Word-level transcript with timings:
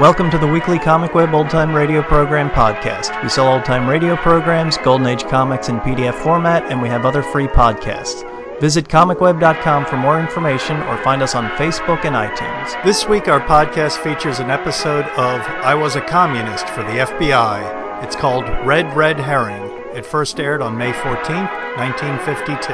Welcome 0.00 0.30
to 0.30 0.38
the 0.38 0.46
weekly 0.46 0.78
Comic 0.78 1.12
Web 1.12 1.34
Old 1.34 1.50
Time 1.50 1.74
Radio 1.74 2.00
Program 2.00 2.48
podcast. 2.48 3.22
We 3.22 3.28
sell 3.28 3.52
old 3.52 3.66
time 3.66 3.86
radio 3.86 4.16
programs, 4.16 4.78
Golden 4.78 5.06
Age 5.06 5.24
comics 5.24 5.68
in 5.68 5.78
PDF 5.80 6.14
format, 6.14 6.62
and 6.72 6.80
we 6.80 6.88
have 6.88 7.04
other 7.04 7.22
free 7.22 7.48
podcasts. 7.48 8.24
Visit 8.62 8.88
comicweb.com 8.88 9.84
for 9.84 9.98
more 9.98 10.18
information 10.18 10.78
or 10.84 10.96
find 11.04 11.20
us 11.20 11.34
on 11.34 11.50
Facebook 11.50 12.06
and 12.06 12.16
iTunes. 12.16 12.82
This 12.82 13.06
week, 13.06 13.28
our 13.28 13.42
podcast 13.42 13.98
features 14.02 14.38
an 14.38 14.48
episode 14.48 15.04
of 15.18 15.42
I 15.42 15.74
Was 15.74 15.96
a 15.96 16.00
Communist 16.00 16.66
for 16.70 16.82
the 16.82 17.00
FBI. 17.04 18.02
It's 18.02 18.16
called 18.16 18.48
Red 18.64 18.96
Red 18.96 19.20
Herring. 19.20 19.70
It 19.94 20.06
first 20.06 20.40
aired 20.40 20.62
on 20.62 20.78
May 20.78 20.92
14th, 20.92 21.76
1952. 21.76 22.72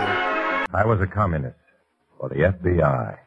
I 0.73 0.85
was 0.87 1.01
a 1.01 1.09
communist 1.09 1.59
for 2.21 2.29
the 2.29 2.37
FBI. 2.37 3.19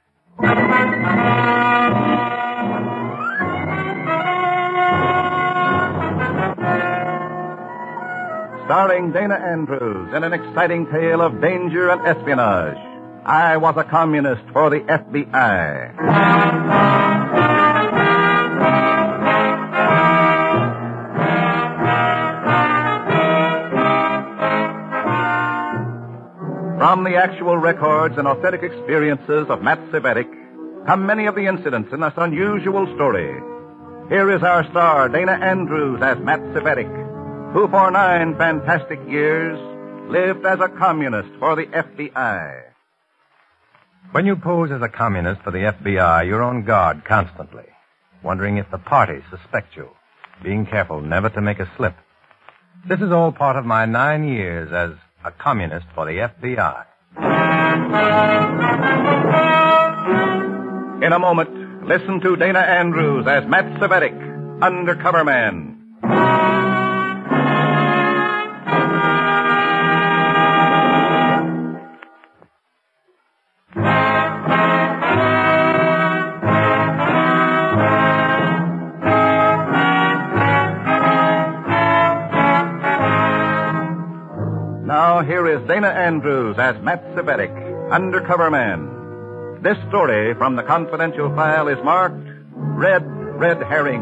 Starring 8.70 9.12
Dana 9.12 9.34
Andrews 9.34 10.14
in 10.14 10.24
an 10.24 10.32
exciting 10.32 10.86
tale 10.92 11.22
of 11.22 11.42
danger 11.42 11.90
and 11.90 12.06
espionage. 12.06 12.78
I 13.26 13.58
was 13.58 13.74
a 13.78 13.84
communist 13.84 14.44
for 14.54 14.70
the 14.70 14.82
FBI. 14.82 15.98
From 26.78 27.04
the 27.06 27.16
actual 27.16 27.58
records 27.58 28.20
and 28.20 28.28
authentic 28.28 28.62
experiences 28.62 29.48
of 29.50 29.64
Matt 29.64 29.80
Cvetic 29.90 30.30
come 30.86 31.08
many 31.08 31.26
of 31.26 31.34
the 31.34 31.48
incidents 31.48 31.92
in 31.92 32.02
this 32.02 32.14
unusual 32.18 32.86
story. 32.94 33.34
Here 34.10 34.30
is 34.30 34.44
our 34.44 34.64
star, 34.70 35.10
Dana 35.10 35.32
Andrews, 35.32 36.04
as 36.04 36.20
Matt 36.20 36.42
Cvetic, 36.54 37.09
who 37.54 37.68
for 37.68 37.90
nine 37.90 38.38
fantastic 38.38 39.00
years 39.08 39.58
lived 40.10 40.46
as 40.46 40.60
a 40.60 40.70
communist 40.70 41.30
for 41.40 41.56
the 41.56 41.66
FBI. 41.66 42.64
When 44.12 44.26
you 44.26 44.36
pose 44.36 44.72
as 44.72 44.82
a 44.82 44.88
communist 44.88 45.42
for 45.42 45.52
the 45.52 45.74
FBI, 45.74 46.28
you're 46.28 46.44
on 46.44 46.64
guard 46.64 47.06
constantly, 47.06 47.66
wondering 48.24 48.58
if 48.58 48.70
the 48.72 48.78
party 48.78 49.22
suspect 49.32 49.76
you, 49.76 49.90
being 50.44 50.66
careful 50.66 51.02
never 51.02 51.30
to 51.30 51.42
make 51.42 51.60
a 51.60 51.70
slip. 51.76 51.96
This 52.88 53.02
is 53.02 53.12
all 53.12 53.32
part 53.32 53.56
of 53.56 53.66
my 53.66 53.86
nine 53.86 54.28
years 54.28 54.72
as 54.72 54.92
a 55.26 55.32
communist 55.32 55.88
for 55.96 56.06
the 56.06 56.30
FBI. 56.30 56.86
In 61.04 61.14
a 61.14 61.20
moment, 61.20 61.86
listen 61.88 62.20
to 62.22 62.36
Dana 62.36 62.60
Andrews 62.60 63.26
as 63.28 63.46
Matt 63.48 63.66
Cvetic, 63.80 64.62
Undercover 64.62 65.24
Man. 65.24 66.59
Now 84.86 85.22
here 85.22 85.48
is 85.48 85.68
Dana 85.68 85.90
Andrews 85.90 86.58
as 86.58 86.82
Matt 86.82 87.04
Cvetic, 87.16 87.92
Undercover 87.92 88.50
Man. 88.50 89.62
This 89.62 89.78
story 89.90 90.34
from 90.36 90.56
the 90.56 90.64
confidential 90.64 91.36
file 91.36 91.68
is 91.68 91.78
marked 91.84 92.26
Red 92.54 93.04
Red 93.06 93.62
Herring. 93.64 94.02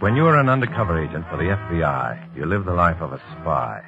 When 0.00 0.16
you 0.16 0.24
are 0.28 0.40
an 0.40 0.48
undercover 0.48 0.98
agent 0.98 1.26
for 1.28 1.36
the 1.36 1.52
FBI, 1.52 2.34
you 2.34 2.46
live 2.46 2.64
the 2.64 2.72
life 2.72 3.02
of 3.02 3.12
a 3.12 3.20
spy. 3.32 3.82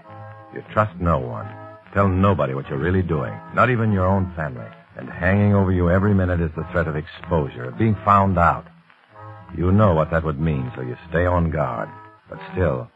You 0.54 0.62
trust 0.70 0.94
no 1.00 1.18
one. 1.18 1.48
Tell 1.94 2.06
nobody 2.06 2.52
what 2.52 2.68
you're 2.68 2.78
really 2.78 3.00
doing, 3.00 3.32
not 3.54 3.70
even 3.70 3.92
your 3.92 4.06
own 4.06 4.30
family. 4.36 4.68
And 4.98 5.08
hanging 5.08 5.54
over 5.54 5.72
you 5.72 5.88
every 5.90 6.12
minute 6.12 6.42
is 6.42 6.50
the 6.54 6.66
threat 6.70 6.86
of 6.86 6.96
exposure, 6.96 7.64
of 7.64 7.78
being 7.78 7.96
found 8.04 8.38
out. 8.38 8.66
You 9.56 9.72
know 9.72 9.94
what 9.94 10.10
that 10.10 10.22
would 10.22 10.38
mean, 10.38 10.70
so 10.76 10.82
you 10.82 10.98
stay 11.08 11.24
on 11.24 11.50
guard. 11.50 11.88
But 12.28 12.40
still, 12.52 12.90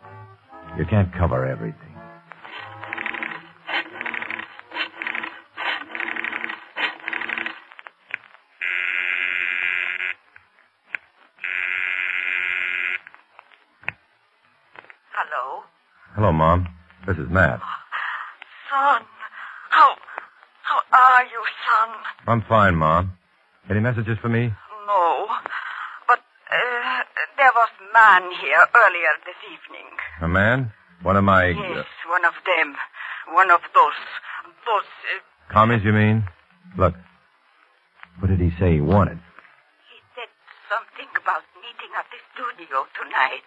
you 0.76 0.84
can't 0.84 1.10
cover 1.14 1.46
everything. 1.46 1.85
Hello, 16.26 16.34
Mom. 16.34 16.66
This 17.06 17.16
is 17.18 17.30
Matt. 17.30 17.60
Son. 18.66 19.02
How 19.70 19.94
how 20.66 20.80
are 20.90 21.22
you, 21.22 21.38
son? 21.62 21.88
I'm 22.26 22.42
fine, 22.48 22.74
Mom. 22.74 23.12
Any 23.70 23.78
messages 23.78 24.18
for 24.20 24.28
me? 24.28 24.50
No. 24.90 25.26
But 26.08 26.18
uh, 26.50 27.02
there 27.38 27.52
was 27.54 27.70
man 27.94 28.22
here 28.42 28.58
earlier 28.74 29.12
this 29.22 29.38
evening. 29.54 29.86
A 30.20 30.26
man? 30.26 30.72
One 31.02 31.16
of 31.16 31.22
my 31.22 31.46
Yes, 31.46 31.86
one 32.10 32.24
of 32.24 32.34
them. 32.42 32.74
One 33.30 33.52
of 33.52 33.60
those 33.72 34.00
those 34.66 34.90
uh, 35.14 35.52
commies, 35.54 35.84
you 35.84 35.92
mean? 35.92 36.24
Look. 36.76 36.94
What 38.18 38.34
did 38.34 38.40
he 38.40 38.50
say 38.58 38.72
he 38.74 38.80
wanted? 38.80 39.22
he 39.94 40.02
said 40.18 40.30
something 40.66 41.06
about 41.22 41.46
meeting 41.62 41.94
at 41.94 42.10
the 42.10 42.18
studio 42.34 42.82
tonight. 42.98 43.46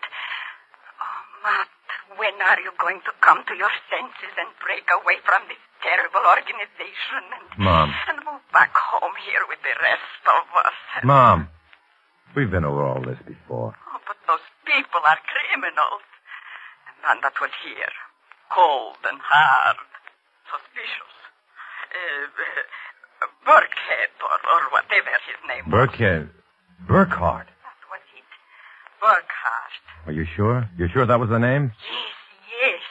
Oh, 1.03 1.19
Matt, 1.44 1.67
when 2.18 2.36
are 2.42 2.59
you 2.62 2.74
going 2.80 3.02
to 3.06 3.14
come 3.22 3.44
to 3.46 3.53
your 3.53 3.72
senses 3.92 4.34
and 4.40 4.50
break 4.64 4.86
away 4.90 5.22
from 5.28 5.46
this 5.52 5.62
terrible 5.84 6.24
organization 6.25 7.22
and 7.38 7.46
Mom. 7.59 7.94
and 8.09 8.18
move 8.25 8.42
back 8.52 8.74
home 8.74 9.14
here 9.30 9.44
with 9.46 9.62
the 9.62 9.75
rest 9.84 10.22
of 10.25 10.46
us? 10.66 10.78
Mom. 11.03 11.50
We've 12.36 12.50
been 12.50 12.66
over 12.66 12.86
all 12.86 13.02
this 13.02 13.18
before. 13.25 13.74
Oh, 13.74 14.02
but 14.06 14.18
those 14.30 14.46
people 14.66 15.02
are 15.02 15.18
criminals. 15.25 16.06
And 16.90 16.97
none 17.02 17.20
that 17.25 17.34
was 17.42 17.50
here. 17.66 17.94
Cold 18.53 19.02
and 19.06 19.18
hard. 19.22 19.78
Suspicious. 20.50 21.16
Uh, 21.90 22.30
uh, 22.30 23.30
Burkhead 23.46 24.14
or, 24.22 24.38
or 24.46 24.62
whatever 24.70 25.14
his 25.26 25.41
name 25.50 25.66
was. 25.70 25.74
Burkhead. 25.74 26.30
Burkhart. 26.86 27.50
That 27.50 27.81
was 27.90 28.06
it. 28.14 28.30
Burkhardt. 29.02 29.59
Are 30.09 30.12
you 30.12 30.25
sure? 30.36 30.68
You 30.75 30.88
sure 30.92 31.06
that 31.06 31.20
was 31.20 31.30
the 31.30 31.38
name? 31.38 31.72
Yes, 31.72 32.09
yes. 32.64 32.81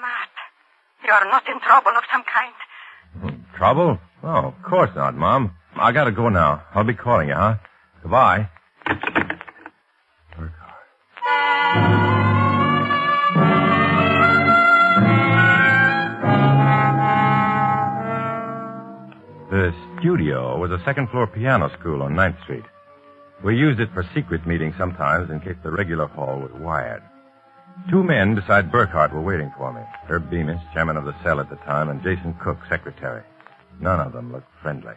Matt, 0.00 0.28
you're 1.04 1.30
not 1.30 1.48
in 1.48 1.60
trouble 1.60 1.92
of 1.96 2.02
some 2.10 2.24
kind. 2.24 2.52
Hmm, 3.20 3.56
trouble? 3.56 4.00
Oh, 4.24 4.46
of 4.48 4.62
course 4.64 4.90
not, 4.96 5.14
Mom. 5.14 5.52
I 5.76 5.92
gotta 5.92 6.10
go 6.10 6.28
now. 6.28 6.64
I'll 6.74 6.82
be 6.82 6.94
calling 6.94 7.28
you, 7.28 7.36
huh? 7.36 7.54
Goodbye. 8.02 8.48
The 19.50 19.72
studio 20.00 20.58
was 20.58 20.72
a 20.72 20.82
second 20.84 21.10
floor 21.10 21.28
piano 21.28 21.70
school 21.78 22.02
on 22.02 22.16
Ninth 22.16 22.42
Street. 22.42 22.64
We 23.42 23.56
used 23.56 23.80
it 23.80 23.88
for 23.94 24.06
secret 24.14 24.46
meetings 24.46 24.74
sometimes 24.76 25.30
in 25.30 25.40
case 25.40 25.56
the 25.62 25.70
regular 25.70 26.06
hall 26.06 26.38
was 26.40 26.52
wired. 26.60 27.02
Two 27.88 28.02
men 28.02 28.34
beside 28.34 28.70
Burkhart 28.70 29.12
were 29.12 29.22
waiting 29.22 29.50
for 29.56 29.72
me. 29.72 29.80
Herb 30.06 30.28
Beamish, 30.30 30.60
chairman 30.74 30.96
of 30.98 31.04
the 31.04 31.14
cell 31.22 31.40
at 31.40 31.48
the 31.48 31.56
time, 31.56 31.88
and 31.88 32.02
Jason 32.02 32.34
Cook, 32.42 32.58
secretary. 32.68 33.22
None 33.80 34.00
of 34.00 34.12
them 34.12 34.30
looked 34.32 34.50
friendly. 34.60 34.92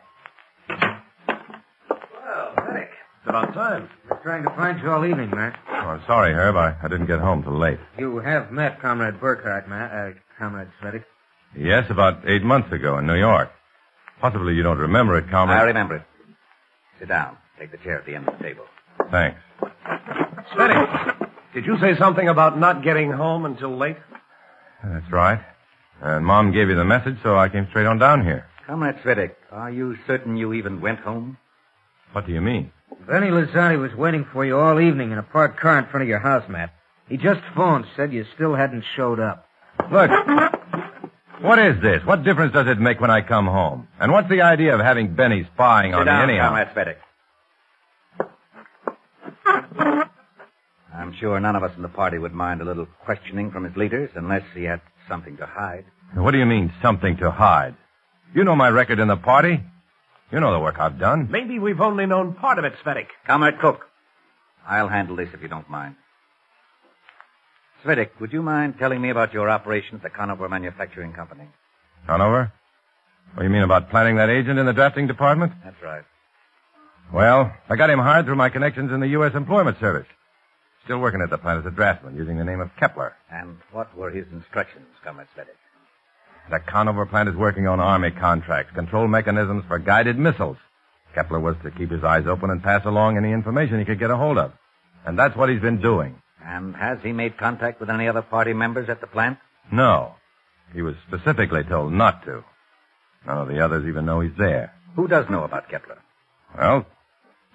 Well, 0.69 2.53
Medic. 2.57 2.89
It's 3.21 3.29
about 3.29 3.53
time. 3.53 3.89
Been 4.09 4.17
trying 4.21 4.43
to 4.43 4.49
find 4.49 4.81
you 4.81 4.91
all 4.91 5.05
evening, 5.05 5.29
Matt. 5.29 5.57
Oh, 5.69 5.73
I'm 5.73 6.03
sorry, 6.05 6.33
Herb. 6.33 6.57
I, 6.57 6.75
I 6.83 6.87
didn't 6.89 7.05
get 7.07 7.19
home 7.19 7.43
till 7.43 7.57
late. 7.57 7.79
You 7.97 8.17
have 8.17 8.51
met 8.51 8.81
Comrade 8.81 9.21
Burkhart, 9.21 9.69
Matt, 9.69 9.91
uh, 9.91 10.11
Comrade 10.37 10.67
Cvetic. 10.81 11.05
Yes, 11.57 11.85
about 11.89 12.27
eight 12.27 12.43
months 12.43 12.71
ago 12.73 12.97
in 12.97 13.07
New 13.07 13.15
York. 13.17 13.49
Possibly 14.19 14.55
you 14.55 14.63
don't 14.63 14.79
remember 14.79 15.17
it, 15.17 15.29
Comrade. 15.29 15.59
I 15.59 15.63
remember 15.63 15.97
it. 15.97 16.03
Sit 16.99 17.07
down. 17.07 17.37
Take 17.59 17.71
the 17.71 17.77
chair 17.77 17.99
at 17.99 18.05
the 18.05 18.15
end 18.15 18.27
of 18.27 18.37
the 18.37 18.43
table. 18.43 18.65
Thanks. 19.11 19.39
Smitty, 20.55 21.29
did 21.53 21.65
you 21.65 21.77
say 21.79 21.95
something 21.97 22.27
about 22.27 22.59
not 22.59 22.83
getting 22.83 23.11
home 23.11 23.45
until 23.45 23.77
late? 23.77 23.97
That's 24.83 25.11
right. 25.11 25.39
And 26.01 26.25
Mom 26.25 26.51
gave 26.51 26.69
you 26.69 26.75
the 26.75 26.83
message, 26.83 27.17
so 27.23 27.37
I 27.37 27.49
came 27.49 27.67
straight 27.69 27.85
on 27.85 27.99
down 27.99 28.23
here. 28.23 28.45
Comrade 28.67 28.95
Cvetic, 29.03 29.35
are 29.51 29.71
you 29.71 29.97
certain 30.07 30.35
you 30.35 30.53
even 30.53 30.81
went 30.81 30.99
home? 30.99 31.37
What 32.11 32.25
do 32.25 32.33
you 32.33 32.41
mean? 32.41 32.71
Benny 33.07 33.27
Lazardi 33.27 33.77
was 33.77 33.93
waiting 33.95 34.25
for 34.31 34.45
you 34.45 34.57
all 34.57 34.79
evening 34.79 35.11
in 35.11 35.17
a 35.17 35.23
parked 35.23 35.59
car 35.59 35.79
in 35.79 35.85
front 35.85 36.03
of 36.03 36.07
your 36.07 36.19
house, 36.19 36.47
Matt. 36.49 36.73
He 37.09 37.17
just 37.17 37.41
phoned, 37.55 37.85
said 37.95 38.13
you 38.13 38.25
still 38.35 38.55
hadn't 38.55 38.83
showed 38.95 39.19
up. 39.19 39.47
Look. 39.91 40.09
What 41.41 41.59
is 41.59 41.81
this? 41.81 42.01
What 42.05 42.23
difference 42.23 42.53
does 42.53 42.67
it 42.67 42.79
make 42.79 43.01
when 43.01 43.11
I 43.11 43.21
come 43.21 43.47
home? 43.47 43.87
And 43.99 44.11
what's 44.11 44.29
the 44.29 44.41
idea 44.41 44.73
of 44.73 44.79
having 44.79 45.13
Benny 45.15 45.47
spying 45.53 45.91
Sit 45.91 45.99
on 45.99 46.05
down, 46.05 46.27
me 46.27 46.33
anyhow? 46.35 46.49
Comrade 46.49 46.67
Cvetic. 46.69 46.95
I'm 50.93 51.13
sure 51.19 51.39
none 51.39 51.55
of 51.55 51.63
us 51.63 51.75
in 51.75 51.81
the 51.81 51.89
party 51.89 52.17
would 52.17 52.33
mind 52.33 52.61
a 52.61 52.65
little 52.65 52.87
questioning 53.03 53.51
from 53.51 53.63
his 53.63 53.75
leaders 53.75 54.09
unless 54.15 54.43
he 54.53 54.63
had 54.63 54.81
something 55.07 55.37
to 55.37 55.45
hide. 55.45 55.85
What 56.15 56.31
do 56.31 56.37
you 56.37 56.45
mean, 56.45 56.71
something 56.81 57.17
to 57.17 57.31
hide? 57.31 57.75
You 58.35 58.43
know 58.43 58.55
my 58.55 58.69
record 58.69 58.99
in 58.99 59.07
the 59.07 59.17
party. 59.17 59.59
You 60.31 60.39
know 60.39 60.53
the 60.53 60.59
work 60.59 60.79
I've 60.79 60.99
done. 60.99 61.29
Maybe 61.29 61.59
we've 61.59 61.81
only 61.81 62.05
known 62.05 62.33
part 62.33 62.59
of 62.59 62.65
it, 62.65 62.73
Cvetic. 62.83 63.07
Comrade 63.27 63.59
Cook, 63.59 63.85
I'll 64.67 64.87
handle 64.87 65.15
this 65.15 65.29
if 65.33 65.41
you 65.41 65.47
don't 65.47 65.69
mind. 65.69 65.95
Cvetic, 67.83 68.09
would 68.19 68.31
you 68.31 68.41
mind 68.41 68.75
telling 68.79 69.01
me 69.01 69.09
about 69.09 69.33
your 69.33 69.49
operation 69.49 69.95
at 69.95 70.03
the 70.03 70.09
Conover 70.09 70.47
Manufacturing 70.47 71.13
Company? 71.13 71.47
Conover? 72.07 72.51
What 73.33 73.41
do 73.41 73.47
you 73.47 73.53
mean 73.53 73.63
about 73.63 73.89
planting 73.89 74.15
that 74.17 74.29
agent 74.29 74.57
in 74.57 74.65
the 74.65 74.73
drafting 74.73 75.07
department? 75.07 75.53
That's 75.63 75.81
right. 75.81 76.03
Well, 77.13 77.53
I 77.69 77.75
got 77.75 77.91
him 77.91 77.99
hired 77.99 78.25
through 78.25 78.37
my 78.37 78.49
connections 78.49 78.91
in 78.91 78.99
the 78.99 79.09
U.S. 79.09 79.35
Employment 79.35 79.79
Service. 79.79 80.07
Still 80.85 80.97
working 80.97 81.21
at 81.21 81.29
the 81.29 81.37
plant 81.37 81.59
as 81.59 81.71
a 81.71 81.75
draftsman 81.75 82.15
using 82.15 82.37
the 82.37 82.43
name 82.43 82.59
of 82.59 82.75
Kepler. 82.79 83.13
And 83.31 83.57
what 83.71 83.95
were 83.95 84.09
his 84.09 84.25
instructions, 84.31 84.87
Comrade 85.03 85.27
Cvetic? 85.37 85.55
The 86.49 86.59
Conover 86.59 87.05
plant 87.05 87.29
is 87.29 87.35
working 87.35 87.67
on 87.67 87.79
Army 87.79 88.09
contracts, 88.09 88.73
control 88.73 89.07
mechanisms 89.07 89.63
for 89.67 89.77
guided 89.77 90.17
missiles. 90.17 90.57
Kepler 91.13 91.39
was 91.39 91.55
to 91.63 91.69
keep 91.69 91.91
his 91.91 92.03
eyes 92.03 92.25
open 92.25 92.49
and 92.49 92.63
pass 92.63 92.83
along 92.83 93.15
any 93.15 93.31
information 93.31 93.77
he 93.77 93.85
could 93.85 93.99
get 93.99 94.09
a 94.09 94.17
hold 94.17 94.39
of. 94.39 94.51
And 95.05 95.17
that's 95.17 95.35
what 95.37 95.49
he's 95.49 95.61
been 95.61 95.81
doing. 95.81 96.19
And 96.43 96.75
has 96.75 96.97
he 97.03 97.13
made 97.13 97.37
contact 97.37 97.79
with 97.79 97.91
any 97.91 98.07
other 98.07 98.23
party 98.23 98.53
members 98.53 98.89
at 98.89 99.01
the 99.01 99.07
plant? 99.07 99.37
No. 99.71 100.15
He 100.73 100.81
was 100.81 100.95
specifically 101.07 101.63
told 101.63 101.93
not 101.93 102.25
to. 102.25 102.43
None 103.27 103.37
of 103.37 103.47
the 103.47 103.63
others 103.63 103.87
even 103.87 104.05
know 104.05 104.19
he's 104.19 104.35
there. 104.37 104.73
Who 104.95 105.07
does 105.07 105.29
know 105.29 105.43
about 105.43 105.69
Kepler? 105.69 105.99
Well, 106.57 106.85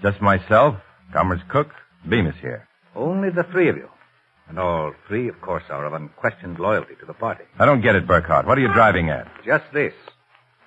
just 0.03 0.21
myself, 0.21 0.77
Comrades 1.13 1.43
Cook, 1.49 1.69
Bemis 2.09 2.35
here. 2.41 2.69
Only 2.95 3.31
the 3.31 3.45
three 3.53 3.69
of 3.69 3.77
you. 3.77 3.89
And 4.49 4.59
all 4.59 4.93
three, 5.07 5.29
of 5.29 5.41
course, 5.43 5.65
are 5.69 5.85
of 5.85 5.93
unquestioned 5.93 6.59
loyalty 6.59 6.95
to 7.01 7.07
the 7.07 7.13
party. 7.13 7.45
I 7.59 7.67
don't 7.67 7.83
get 7.83 7.97
it, 7.97 8.07
Burkhardt. 8.07 8.47
What 8.47 8.57
are 8.57 8.63
you 8.63 8.73
driving 8.73 9.11
at? 9.11 9.29
Just 9.45 9.65
this. 9.75 9.93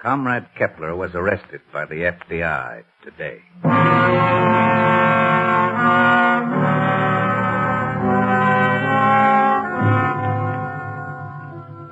Comrade 0.02 0.46
Kepler 0.58 0.96
was 0.96 1.12
arrested 1.16 1.62
by 1.74 1.86
the 1.86 2.12
FBI 2.12 2.84
today. 3.04 3.42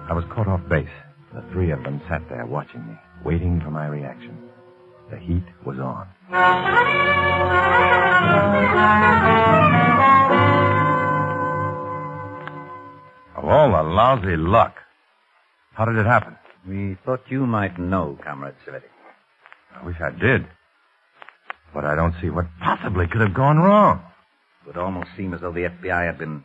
I 0.02 0.14
was 0.14 0.26
caught 0.34 0.48
off 0.48 0.62
base. 0.70 0.88
The 1.34 1.44
three 1.52 1.72
of 1.72 1.84
them 1.84 2.02
sat 2.10 2.28
there 2.30 2.46
watching 2.46 2.86
me, 2.88 2.94
waiting 3.24 3.62
for 3.62 3.70
my 3.70 3.88
reaction. 3.88 4.49
The 5.10 5.18
heat 5.18 5.44
was 5.66 5.80
on. 5.80 6.08
Of 13.36 13.46
all 13.46 13.72
the 13.72 13.84
lousy 13.84 14.36
luck. 14.36 14.76
How 15.74 15.86
did 15.86 15.96
it 15.96 16.06
happen? 16.06 16.36
We 16.68 16.98
thought 17.06 17.22
you 17.30 17.46
might 17.46 17.80
know, 17.80 18.20
Comrade 18.24 18.56
Cvetic. 18.68 18.84
I 19.76 19.86
wish 19.86 19.96
I 20.02 20.12
did. 20.12 20.46
But 21.74 21.86
I 21.86 21.96
don't 21.96 22.16
see 22.22 22.30
what 22.30 22.48
possibly 22.62 23.08
could 23.08 23.22
have 23.22 23.34
gone 23.34 23.58
wrong. 23.60 24.02
It 24.62 24.68
would 24.68 24.78
almost 24.78 25.10
seem 25.16 25.34
as 25.34 25.42
though 25.42 25.54
the 25.54 25.70
FBI 25.70 26.06
had 26.06 26.18
been 26.18 26.44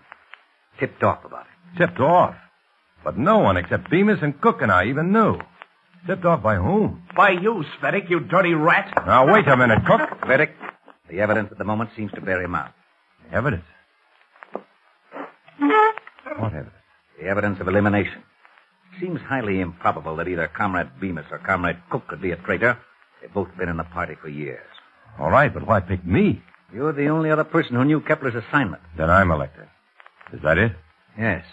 tipped 0.79 1.03
off 1.03 1.25
about 1.25 1.47
it. 1.47 1.79
Tipped 1.79 2.01
off. 2.01 2.37
But 3.03 3.19
no 3.19 3.39
one 3.39 3.57
except 3.57 3.91
Bemis 3.91 4.23
and 4.23 4.41
Cook 4.41 4.63
and 4.63 4.71
I 4.71 4.85
even 4.87 5.13
knew. 5.13 5.39
Tipped 6.07 6.25
off 6.25 6.43
by 6.43 6.57
whom? 6.57 7.03
By 7.17 7.31
you, 7.31 7.65
Cvetic, 7.81 8.11
you 8.11 8.21
dirty 8.21 8.53
rat. 8.53 8.93
Now, 9.07 9.33
wait 9.33 9.49
a 9.49 9.57
minute, 9.57 9.87
Cook. 9.87 10.01
Cvetic, 10.21 10.51
the 11.09 11.21
evidence 11.21 11.49
at 11.51 11.59
the 11.59 11.65
moment 11.65 11.91
seems 11.97 12.13
to 12.13 12.21
bear 12.21 12.43
him 12.43 12.55
out. 12.55 12.73
Evidence. 13.33 13.65
What 16.39 16.53
evidence? 16.53 16.75
The 17.19 17.27
evidence 17.27 17.61
of 17.61 17.69
elimination. 17.69 18.23
It 18.93 19.01
seems 19.01 19.21
highly 19.21 19.61
improbable 19.61 20.17
that 20.17 20.29
either 20.29 20.47
Comrade 20.49 20.91
Bemis 21.01 21.25
or 21.31 21.39
Comrade 21.39 21.79
Cook 21.91 22.07
could 22.09 22.21
be 22.21 22.33
a 22.33 22.37
traitor. 22.37 22.79
They've 23.21 23.33
both 23.33 23.49
been 23.57 23.69
in 23.69 23.77
the 23.79 23.85
party 23.85 24.15
for 24.21 24.29
years. 24.29 24.67
All 25.19 25.31
right, 25.31 25.53
but 25.53 25.67
why 25.67 25.81
pick 25.81 26.05
me? 26.05 26.43
You're 26.73 26.93
the 26.93 27.09
only 27.09 27.31
other 27.31 27.45
person 27.45 27.77
who 27.77 27.85
knew 27.85 28.01
Kepler's 28.01 28.35
assignment. 28.35 28.83
Then 28.97 29.09
I'm 29.09 29.31
elected. 29.31 29.69
Is 30.33 30.43
that 30.43 30.59
it? 30.59 30.73
Yes. 31.19 31.45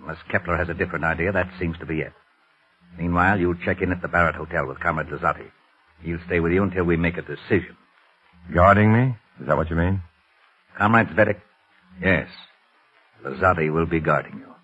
Unless 0.00 0.18
Kepler 0.30 0.56
has 0.56 0.68
a 0.68 0.74
different 0.74 1.04
idea, 1.04 1.32
that 1.32 1.48
seems 1.58 1.78
to 1.78 1.86
be 1.86 2.00
it. 2.00 2.12
Meanwhile, 2.96 3.38
you'll 3.40 3.54
check 3.64 3.82
in 3.82 3.92
at 3.92 4.02
the 4.02 4.08
Barrett 4.08 4.34
Hotel 4.34 4.66
with 4.66 4.80
Comrade 4.80 5.08
Lazati. 5.08 5.50
He'll 6.02 6.18
stay 6.26 6.40
with 6.40 6.52
you 6.52 6.62
until 6.62 6.84
we 6.84 6.96
make 6.96 7.16
a 7.16 7.22
decision. 7.22 7.76
Guarding 8.54 8.92
me? 8.92 9.16
Is 9.40 9.46
that 9.46 9.56
what 9.56 9.70
you 9.70 9.76
mean? 9.76 10.02
Comrade 10.76 11.08
Cvetic? 11.08 11.40
Yes. 12.00 12.28
Lazati 13.24 13.72
will 13.72 13.86
be 13.86 14.00
guarding 14.00 14.38
you. 14.38 14.54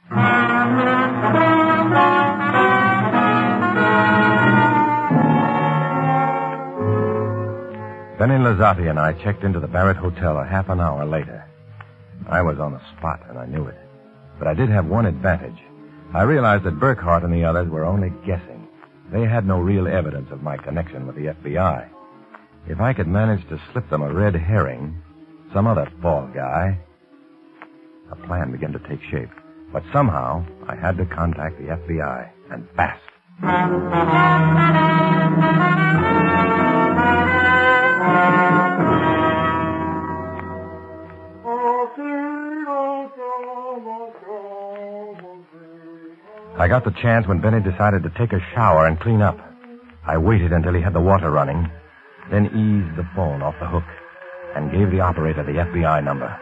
Benny 8.18 8.34
Lazati 8.34 8.88
and 8.88 8.98
I 8.98 9.12
checked 9.24 9.42
into 9.42 9.58
the 9.58 9.66
Barrett 9.66 9.96
Hotel 9.96 10.38
a 10.38 10.46
half 10.46 10.68
an 10.68 10.80
hour 10.80 11.04
later. 11.04 11.44
I 12.28 12.42
was 12.42 12.58
on 12.58 12.72
the 12.72 12.80
spot, 12.96 13.20
and 13.28 13.36
I 13.36 13.44
knew 13.44 13.66
it. 13.66 13.76
But 14.38 14.46
I 14.46 14.54
did 14.54 14.70
have 14.70 14.86
one 14.86 15.04
advantage. 15.04 15.58
I 16.14 16.22
realized 16.22 16.62
that 16.62 16.78
Burkhardt 16.78 17.24
and 17.24 17.34
the 17.34 17.44
others 17.44 17.68
were 17.68 17.84
only 17.84 18.10
guessing. 18.24 18.68
They 19.10 19.26
had 19.26 19.44
no 19.44 19.58
real 19.58 19.88
evidence 19.88 20.30
of 20.30 20.44
my 20.44 20.56
connection 20.56 21.08
with 21.08 21.16
the 21.16 21.26
FBI. 21.26 21.88
If 22.68 22.80
I 22.80 22.92
could 22.92 23.08
manage 23.08 23.46
to 23.48 23.60
slip 23.72 23.90
them 23.90 24.02
a 24.02 24.12
red 24.12 24.36
herring, 24.36 24.96
some 25.52 25.66
other 25.66 25.90
fall 26.00 26.28
guy, 26.32 26.78
a 28.12 28.16
plan 28.26 28.52
began 28.52 28.72
to 28.72 28.78
take 28.78 29.02
shape. 29.02 29.30
But 29.72 29.82
somehow, 29.92 30.46
I 30.68 30.76
had 30.76 30.96
to 30.98 31.06
contact 31.06 31.58
the 31.58 31.64
FBI, 31.64 32.30
and 32.52 32.68
fast. 32.76 33.02
I 46.64 46.66
got 46.66 46.82
the 46.82 46.96
chance 47.02 47.28
when 47.28 47.42
Benny 47.42 47.60
decided 47.60 48.02
to 48.04 48.10
take 48.16 48.32
a 48.32 48.40
shower 48.54 48.86
and 48.86 48.98
clean 48.98 49.20
up. 49.20 49.36
I 50.06 50.16
waited 50.16 50.50
until 50.50 50.72
he 50.72 50.80
had 50.80 50.94
the 50.94 51.00
water 51.00 51.30
running, 51.30 51.70
then 52.30 52.46
eased 52.46 52.96
the 52.96 53.06
phone 53.14 53.42
off 53.42 53.54
the 53.60 53.68
hook 53.68 53.84
and 54.56 54.72
gave 54.72 54.90
the 54.90 55.00
operator 55.00 55.44
the 55.44 55.60
FBI 55.60 56.02
number. 56.02 56.32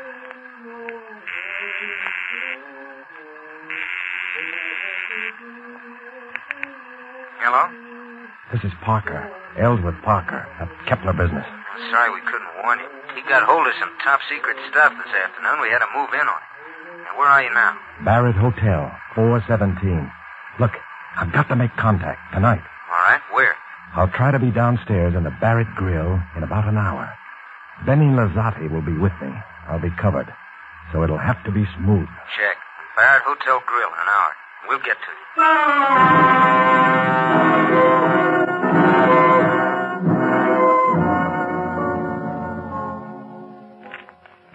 Hello? 7.42 7.66
This 8.54 8.62
is 8.62 8.70
Parker, 8.84 9.28
Ellsworth 9.58 10.00
Parker, 10.04 10.46
at 10.60 10.70
Kepler 10.86 11.14
Business. 11.14 11.46
Sorry 11.90 12.14
we 12.14 12.20
couldn't 12.30 12.62
warn 12.62 12.78
you. 12.78 12.86
He 13.16 13.22
got 13.28 13.42
hold 13.42 13.66
of 13.66 13.74
some 13.80 13.90
top 14.04 14.20
secret 14.30 14.54
stuff 14.70 14.94
this 15.02 15.12
afternoon. 15.18 15.60
We 15.60 15.70
had 15.70 15.80
to 15.80 15.90
move 15.98 16.14
in 16.14 16.20
on 16.20 16.38
it. 16.38 16.51
Where 17.16 17.28
are 17.28 17.42
you 17.42 17.50
now? 17.54 17.76
Barrett 18.04 18.36
Hotel, 18.36 18.90
417. 19.14 20.10
Look, 20.58 20.72
I've 21.16 21.32
got 21.32 21.48
to 21.48 21.56
make 21.56 21.76
contact 21.76 22.20
tonight. 22.34 22.62
All 22.90 23.02
right, 23.08 23.20
where? 23.32 23.54
I'll 23.94 24.08
try 24.08 24.30
to 24.30 24.38
be 24.38 24.50
downstairs 24.50 25.14
in 25.14 25.24
the 25.24 25.30
Barrett 25.40 25.68
Grill 25.76 26.20
in 26.36 26.42
about 26.42 26.66
an 26.66 26.76
hour. 26.78 27.12
Benny 27.86 28.06
Lazati 28.06 28.70
will 28.70 28.82
be 28.82 28.96
with 28.96 29.12
me. 29.20 29.32
I'll 29.68 29.80
be 29.80 29.90
covered. 30.00 30.32
So 30.92 31.02
it'll 31.04 31.18
have 31.18 31.42
to 31.44 31.50
be 31.52 31.64
smooth. 31.76 32.08
Check. 32.36 32.56
Barrett 32.96 33.22
Hotel 33.24 33.62
Grill 33.66 33.88
in 33.88 33.94
an 33.94 34.08
hour. 34.08 34.32
We'll 34.68 34.78
get 34.78 34.96
to 34.96 35.10
you. 35.12 36.92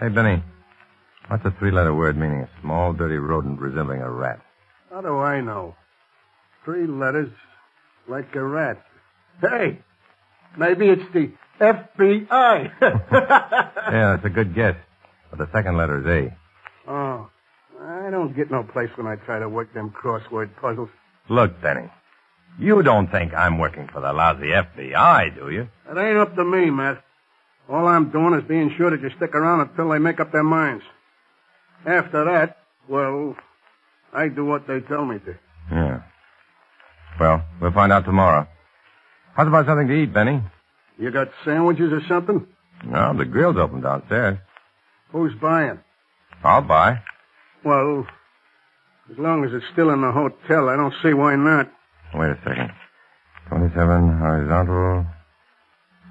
Hey, 0.00 0.08
Benny. 0.08 0.42
What's 1.28 1.44
a 1.44 1.50
three-letter 1.58 1.94
word 1.94 2.16
meaning 2.16 2.40
a 2.40 2.48
small, 2.62 2.92
dirty 2.92 3.16
rodent 3.16 3.60
resembling 3.60 4.00
a 4.00 4.10
rat? 4.10 4.40
How 4.90 5.02
do 5.02 5.18
I 5.18 5.40
know? 5.40 5.74
Three 6.64 6.86
letters, 6.86 7.30
like 8.08 8.34
a 8.34 8.42
rat. 8.42 8.82
Hey, 9.40 9.78
maybe 10.56 10.86
it's 10.88 11.02
the 11.12 11.30
FBI. 11.60 12.72
Yeah, 13.90 14.16
that's 14.16 14.24
a 14.26 14.30
good 14.30 14.54
guess. 14.54 14.76
But 15.30 15.38
the 15.38 15.48
second 15.50 15.78
letter 15.78 16.00
is 16.00 16.06
A. 16.06 16.90
oh, 16.90 17.30
I 17.80 18.10
don't 18.10 18.36
get 18.36 18.50
no 18.50 18.62
place 18.62 18.90
when 18.96 19.06
I 19.06 19.16
try 19.16 19.38
to 19.38 19.48
work 19.48 19.72
them 19.72 19.90
crossword 19.90 20.50
puzzles. 20.60 20.90
Look, 21.30 21.60
Benny. 21.62 21.88
You 22.58 22.82
don't 22.82 23.10
think 23.10 23.32
I'm 23.32 23.56
working 23.58 23.88
for 23.88 24.00
the 24.02 24.12
lousy 24.12 24.48
FBI, 24.48 25.34
do 25.36 25.50
you? 25.50 25.68
It 25.90 25.96
ain't 25.98 26.18
up 26.18 26.34
to 26.34 26.44
me, 26.44 26.68
Matt. 26.70 27.02
All 27.68 27.86
I'm 27.86 28.10
doing 28.10 28.34
is 28.34 28.44
being 28.46 28.74
sure 28.76 28.90
that 28.90 29.00
you 29.00 29.08
stick 29.16 29.34
around 29.34 29.60
until 29.60 29.88
they 29.90 29.98
make 29.98 30.20
up 30.20 30.32
their 30.32 30.42
minds. 30.42 30.84
After 31.86 32.24
that, 32.24 32.58
well, 32.88 33.36
I 34.12 34.28
do 34.28 34.44
what 34.44 34.66
they 34.66 34.80
tell 34.80 35.04
me 35.04 35.18
to. 35.20 35.34
Yeah. 35.70 36.02
Well, 37.20 37.44
we'll 37.60 37.72
find 37.72 37.92
out 37.92 38.04
tomorrow. 38.04 38.46
How's 39.34 39.48
about 39.48 39.66
something 39.66 39.88
to 39.88 39.94
eat, 39.94 40.12
Benny? 40.12 40.42
You 40.98 41.10
got 41.10 41.28
sandwiches 41.44 41.92
or 41.92 42.02
something? 42.08 42.46
No, 42.84 43.16
the 43.16 43.24
grill's 43.24 43.56
open 43.56 43.80
downstairs. 43.80 44.38
Who's 45.10 45.34
buying? 45.40 45.78
I'll 46.44 46.62
buy. 46.62 47.00
Well, 47.64 48.06
as 49.10 49.18
long 49.18 49.44
as 49.44 49.52
it's 49.52 49.64
still 49.72 49.90
in 49.90 50.00
the 50.00 50.12
hotel, 50.12 50.68
I 50.68 50.76
don't 50.76 50.94
see 51.02 51.12
why 51.14 51.34
not. 51.36 51.70
Wait 52.14 52.30
a 52.30 52.38
second. 52.44 52.70
27 53.48 54.18
horizontal. 54.18 55.06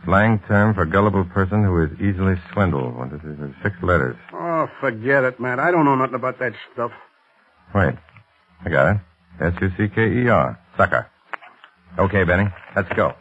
Slang 0.05 0.39
term 0.47 0.73
for 0.73 0.85
gullible 0.85 1.25
person 1.25 1.63
who 1.63 1.83
is 1.83 1.91
easily 1.99 2.35
swindled. 2.53 2.95
What 2.95 3.07
is 3.13 3.19
it? 3.23 3.53
Six 3.63 3.75
letters. 3.81 4.15
Oh, 4.33 4.37
Oh, 4.67 4.71
forget 4.81 5.23
it, 5.23 5.39
Matt. 5.39 5.59
I 5.59 5.71
don't 5.71 5.85
know 5.85 5.95
nothing 5.95 6.15
about 6.15 6.39
that 6.39 6.53
stuff. 6.73 6.91
Wait. 7.73 7.93
I 8.65 8.69
got 8.69 8.95
it. 8.95 9.01
S-U-C-K-E-R. 9.39 10.59
Sucker. 10.75 11.07
Okay, 11.97 12.23
Benny. 12.23 12.49
Let's 12.75 12.89
go. 12.89 13.13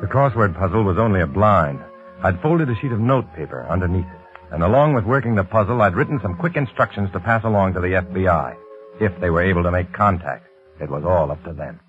The 0.00 0.06
crossword 0.06 0.56
puzzle 0.56 0.84
was 0.84 0.98
only 0.98 1.20
a 1.20 1.26
blind. 1.26 1.80
I'd 2.22 2.40
folded 2.42 2.68
a 2.68 2.76
sheet 2.76 2.92
of 2.92 3.00
notepaper 3.00 3.66
underneath 3.68 4.06
it. 4.06 4.52
And 4.52 4.62
along 4.62 4.94
with 4.94 5.04
working 5.04 5.34
the 5.34 5.44
puzzle, 5.44 5.82
I'd 5.82 5.94
written 5.94 6.20
some 6.20 6.36
quick 6.36 6.56
instructions 6.56 7.10
to 7.12 7.20
pass 7.20 7.44
along 7.44 7.74
to 7.74 7.80
the 7.80 7.88
FBI. 7.88 8.56
If 9.00 9.18
they 9.20 9.30
were 9.30 9.42
able 9.42 9.62
to 9.62 9.70
make 9.70 9.92
contact, 9.92 10.46
it 10.80 10.90
was 10.90 11.04
all 11.04 11.30
up 11.30 11.42
to 11.44 11.52
them. 11.52 11.80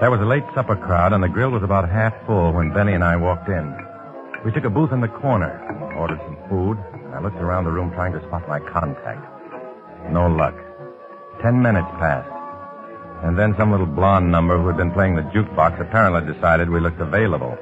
There 0.00 0.10
was 0.10 0.20
a 0.20 0.24
late 0.24 0.44
supper 0.54 0.76
crowd, 0.76 1.12
and 1.12 1.22
the 1.22 1.28
grill 1.28 1.50
was 1.50 1.62
about 1.62 1.86
half 1.86 2.14
full 2.24 2.52
when 2.52 2.72
Benny 2.72 2.94
and 2.94 3.04
I 3.04 3.16
walked 3.16 3.50
in. 3.50 3.76
We 4.44 4.50
took 4.50 4.64
a 4.64 4.70
booth 4.70 4.92
in 4.92 5.02
the 5.02 5.08
corner, 5.08 5.60
ordered 5.94 6.20
some 6.24 6.38
food, 6.48 6.78
and 7.04 7.14
I 7.14 7.20
looked 7.20 7.36
around 7.36 7.64
the 7.64 7.70
room 7.70 7.92
trying 7.92 8.12
to 8.14 8.26
spot 8.26 8.48
my 8.48 8.60
contact. 8.60 9.20
No 10.10 10.26
luck. 10.26 10.54
Ten 11.42 11.60
minutes 11.60 11.88
passed. 12.00 12.32
And 13.24 13.38
then 13.38 13.54
some 13.58 13.70
little 13.70 13.84
blonde 13.84 14.32
number 14.32 14.56
who 14.56 14.68
had 14.68 14.78
been 14.78 14.90
playing 14.92 15.16
the 15.16 15.22
jukebox 15.36 15.78
apparently 15.78 16.32
decided 16.32 16.70
we 16.70 16.80
looked 16.80 17.00
available. 17.00 17.54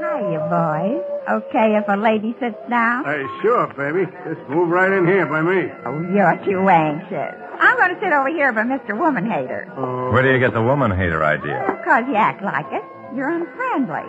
Hiya, 0.00 0.40
boys. 0.48 1.04
Okay 1.28 1.76
if 1.76 1.84
a 1.86 1.96
lady 2.00 2.34
sits 2.40 2.56
down? 2.70 3.04
Hey, 3.04 3.22
sure, 3.42 3.66
baby. 3.76 4.10
Just 4.24 4.48
move 4.48 4.70
right 4.70 4.90
in 4.90 5.06
here 5.06 5.26
by 5.26 5.42
me. 5.42 5.70
Oh, 5.84 6.00
you're 6.14 6.40
too 6.46 6.66
anxious. 6.66 7.49
I'm 7.80 7.88
going 7.88 8.00
to 8.00 8.06
sit 8.06 8.12
over 8.12 8.28
here 8.28 8.52
by 8.52 8.62
Mr. 8.62 8.98
Woman 8.98 9.24
Hater. 9.24 9.64
Where 10.12 10.22
do 10.22 10.28
you 10.30 10.38
get 10.38 10.52
the 10.52 10.60
woman 10.62 10.90
hater 10.90 11.24
idea? 11.24 11.64
Because 11.80 12.04
you 12.08 12.14
act 12.14 12.42
like 12.44 12.66
it. 12.70 12.84
You're 13.16 13.30
unfriendly. 13.30 14.04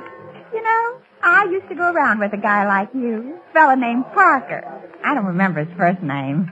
You 0.53 0.61
know, 0.61 0.97
I 1.23 1.45
used 1.49 1.69
to 1.69 1.75
go 1.75 1.89
around 1.89 2.19
with 2.19 2.33
a 2.33 2.37
guy 2.37 2.67
like 2.67 2.89
you. 2.93 3.39
A 3.49 3.53
fella 3.53 3.77
named 3.77 4.03
Parker. 4.13 4.67
I 5.05 5.13
don't 5.13 5.23
remember 5.25 5.63
his 5.63 5.73
first 5.77 6.01
name. 6.03 6.51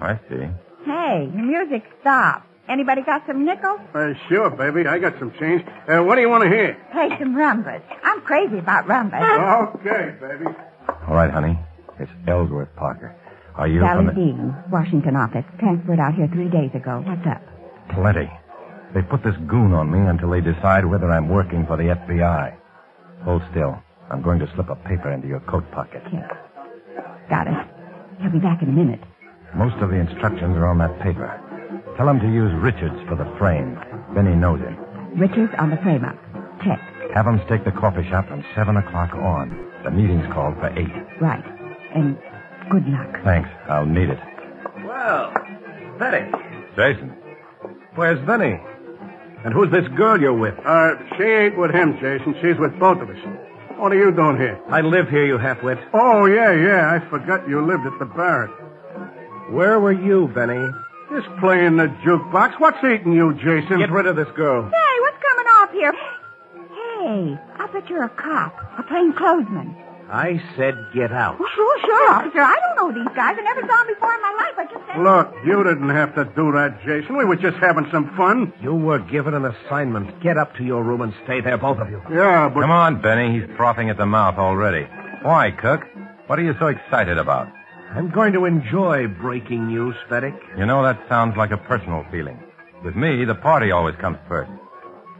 I 0.00 0.14
see. 0.30 0.46
Hey, 0.86 1.28
the 1.34 1.42
music 1.42 1.82
stopped. 2.00 2.46
Anybody 2.68 3.02
got 3.02 3.26
some 3.26 3.44
nickels? 3.44 3.80
Hey, 3.92 4.12
sure, 4.28 4.48
baby. 4.50 4.86
I 4.86 4.98
got 5.00 5.18
some 5.18 5.32
change. 5.40 5.64
Uh, 5.88 6.04
what 6.04 6.14
do 6.14 6.20
you 6.20 6.28
want 6.28 6.44
to 6.44 6.50
hear? 6.50 6.78
Play 6.92 7.08
some 7.18 7.34
rumbas. 7.34 7.82
I'm 8.04 8.20
crazy 8.20 8.58
about 8.58 8.86
rumbas. 8.86 9.74
Okay, 9.74 10.14
baby. 10.20 10.46
All 11.08 11.14
right, 11.16 11.32
honey. 11.32 11.58
It's 11.98 12.10
Ellsworth 12.28 12.74
Parker. 12.76 13.14
Are 13.56 13.68
you 13.68 13.80
Sally 13.80 14.06
the... 14.06 14.12
Dean, 14.12 14.54
Washington 14.70 15.16
office. 15.16 15.44
Transferred 15.58 16.00
out 16.00 16.14
here 16.14 16.28
three 16.28 16.48
days 16.48 16.70
ago. 16.74 17.02
What's 17.06 17.26
up? 17.26 17.42
Plenty. 17.94 18.30
They 18.94 19.02
put 19.02 19.22
this 19.22 19.36
goon 19.46 19.72
on 19.72 19.90
me 19.90 19.98
until 20.08 20.30
they 20.30 20.40
decide 20.40 20.84
whether 20.86 21.10
I'm 21.10 21.28
working 21.28 21.66
for 21.66 21.76
the 21.76 21.94
FBI. 21.94 22.56
Hold 23.22 23.42
still. 23.50 23.80
I'm 24.10 24.22
going 24.22 24.38
to 24.40 24.50
slip 24.54 24.68
a 24.68 24.76
paper 24.76 25.10
into 25.10 25.28
your 25.28 25.40
coat 25.40 25.68
pocket. 25.70 26.02
Here. 26.10 26.28
Got 27.28 27.46
it. 27.46 27.54
He'll 28.20 28.30
be 28.30 28.38
back 28.38 28.62
in 28.62 28.68
a 28.68 28.72
minute. 28.72 29.00
Most 29.54 29.76
of 29.82 29.90
the 29.90 29.96
instructions 29.96 30.56
are 30.56 30.66
on 30.66 30.78
that 30.78 31.00
paper. 31.00 31.40
Tell 31.96 32.08
him 32.08 32.18
to 32.20 32.26
use 32.26 32.52
Richards 32.54 33.00
for 33.08 33.14
the 33.14 33.26
frame. 33.38 33.78
Benny 34.14 34.34
knows 34.34 34.60
him. 34.60 34.76
Richards 35.16 35.52
on 35.58 35.70
the 35.70 35.76
frame 35.78 36.04
up. 36.04 36.18
Check. 36.64 36.80
Have 37.14 37.26
him 37.26 37.40
stake 37.46 37.64
the 37.64 37.70
coffee 37.70 38.02
shop 38.10 38.28
from 38.28 38.44
7 38.54 38.76
o'clock 38.76 39.14
on. 39.14 39.70
The 39.84 39.90
meeting's 39.90 40.26
called 40.32 40.54
for 40.56 40.68
8. 40.76 40.88
Right. 41.20 41.44
And 41.94 42.18
good 42.70 42.86
luck. 42.88 43.20
Thanks. 43.24 43.48
I'll 43.68 43.86
need 43.86 44.10
it. 44.10 44.18
Well, 44.84 45.32
Betty, 45.98 46.30
Jason. 46.76 47.10
where's 47.94 48.24
Benny? 48.26 48.60
And 49.44 49.52
who's 49.52 49.70
this 49.70 49.86
girl 49.96 50.20
you're 50.20 50.32
with? 50.36 50.54
Uh, 50.64 50.94
she 51.16 51.22
ain't 51.24 51.58
with 51.58 51.70
him, 51.70 51.98
Jason. 52.00 52.34
She's 52.40 52.58
with 52.58 52.78
both 52.78 53.00
of 53.02 53.10
us. 53.10 53.18
What 53.76 53.92
are 53.92 53.96
you 53.98 54.10
doing 54.12 54.36
here? 54.38 54.58
I 54.68 54.80
live 54.80 55.08
here, 55.10 55.26
you 55.26 55.36
halfwit. 55.36 55.84
Oh, 55.92 56.24
yeah, 56.26 56.52
yeah. 56.52 56.90
I 56.90 57.10
forgot 57.10 57.46
you 57.48 57.60
lived 57.60 57.84
at 57.86 57.98
the 57.98 58.06
Barrett. 58.06 58.50
Where 59.52 59.78
were 59.80 59.92
you, 59.92 60.28
Benny? 60.28 60.66
Just 61.10 61.28
playing 61.40 61.76
the 61.76 61.88
jukebox. 62.04 62.58
What's 62.58 62.78
eating 62.82 63.12
you, 63.12 63.34
Jason? 63.34 63.78
Get 63.78 63.90
rid 63.90 64.06
of 64.06 64.16
this 64.16 64.28
girl. 64.34 64.62
Hey, 64.62 65.00
what's 65.00 65.18
coming 65.22 65.46
off 65.46 65.70
here? 65.72 65.92
Hey, 66.54 67.38
I 67.62 67.66
bet 67.72 67.88
you're 67.90 68.04
a 68.04 68.08
cop, 68.08 68.56
a 68.78 68.82
plainclothesman. 68.84 69.76
I 70.14 70.40
said 70.56 70.74
get 70.94 71.10
out. 71.10 71.40
Well, 71.40 71.48
sure, 71.56 71.80
sure, 71.80 72.10
officer. 72.12 72.40
I 72.40 72.56
don't 72.62 72.76
know 72.94 73.02
these 73.04 73.16
guys. 73.16 73.36
I 73.36 73.42
never 73.42 73.62
saw 73.66 73.78
them 73.78 73.88
before 73.88 74.14
in 74.14 74.22
my 74.22 74.34
life. 74.38 74.54
I 74.56 74.64
just 74.72 74.86
said... 74.86 75.02
Look, 75.02 75.34
you 75.44 75.64
didn't 75.64 75.90
have 75.90 76.14
to 76.14 76.24
do 76.24 76.52
that, 76.52 76.78
Jason. 76.84 77.16
We 77.16 77.24
were 77.24 77.34
just 77.34 77.56
having 77.56 77.90
some 77.90 78.16
fun. 78.16 78.52
You 78.62 78.74
were 78.76 79.00
given 79.00 79.34
an 79.34 79.44
assignment. 79.44 80.22
Get 80.22 80.38
up 80.38 80.54
to 80.56 80.64
your 80.64 80.84
room 80.84 81.00
and 81.00 81.12
stay 81.24 81.40
there, 81.40 81.58
both 81.58 81.78
of 81.78 81.90
you. 81.90 82.00
Yeah, 82.12 82.48
but... 82.48 82.60
Come 82.60 82.70
on, 82.70 83.02
Benny. 83.02 83.40
He's 83.40 83.56
frothing 83.56 83.90
at 83.90 83.96
the 83.96 84.06
mouth 84.06 84.38
already. 84.38 84.86
Why, 85.22 85.50
Cook? 85.50 85.82
What 86.28 86.38
are 86.38 86.42
you 86.42 86.54
so 86.60 86.68
excited 86.68 87.18
about? 87.18 87.48
I'm 87.90 88.10
going 88.10 88.34
to 88.34 88.44
enjoy 88.44 89.08
breaking 89.08 89.66
news, 89.66 89.96
Cvetic. 90.08 90.38
You 90.56 90.66
know, 90.66 90.84
that 90.84 91.00
sounds 91.08 91.36
like 91.36 91.50
a 91.50 91.56
personal 91.56 92.06
feeling. 92.12 92.38
With 92.84 92.94
me, 92.94 93.24
the 93.24 93.34
party 93.34 93.72
always 93.72 93.96
comes 93.96 94.18
first. 94.28 94.50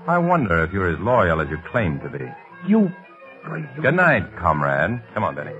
I 0.06 0.18
wonder 0.18 0.62
if 0.62 0.72
you're 0.72 0.94
as 0.94 1.00
loyal 1.00 1.40
as 1.40 1.48
you 1.50 1.58
claim 1.72 1.98
to 2.00 2.08
be. 2.08 2.24
You. 2.68 2.92
Good 3.80 3.94
night, 3.94 4.36
comrade. 4.36 5.02
Come 5.12 5.24
on, 5.24 5.34
Benny. 5.34 5.52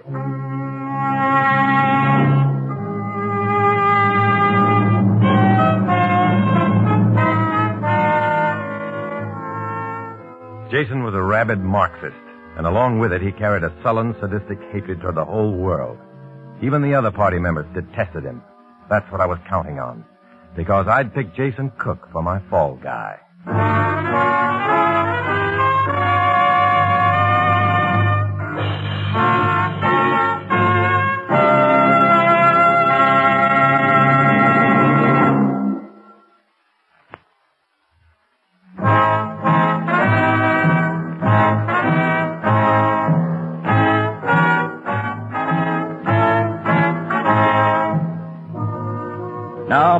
Jason 10.70 11.04
was 11.04 11.14
a 11.14 11.22
rabid 11.22 11.60
Marxist, 11.60 12.16
and 12.56 12.66
along 12.66 12.98
with 12.98 13.12
it, 13.12 13.22
he 13.22 13.30
carried 13.32 13.62
a 13.62 13.72
sullen, 13.82 14.14
sadistic 14.20 14.58
hatred 14.72 15.00
toward 15.00 15.14
the 15.14 15.24
whole 15.24 15.52
world. 15.52 15.98
Even 16.62 16.82
the 16.82 16.94
other 16.94 17.10
party 17.10 17.38
members 17.38 17.66
detested 17.74 18.24
him. 18.24 18.42
That's 18.90 19.10
what 19.12 19.20
I 19.20 19.26
was 19.26 19.38
counting 19.48 19.78
on. 19.78 20.04
Because 20.56 20.88
I'd 20.88 21.14
picked 21.14 21.36
Jason 21.36 21.70
Cook 21.78 22.08
for 22.10 22.22
my 22.22 22.40
fall 22.50 22.76
guy. 22.76 23.20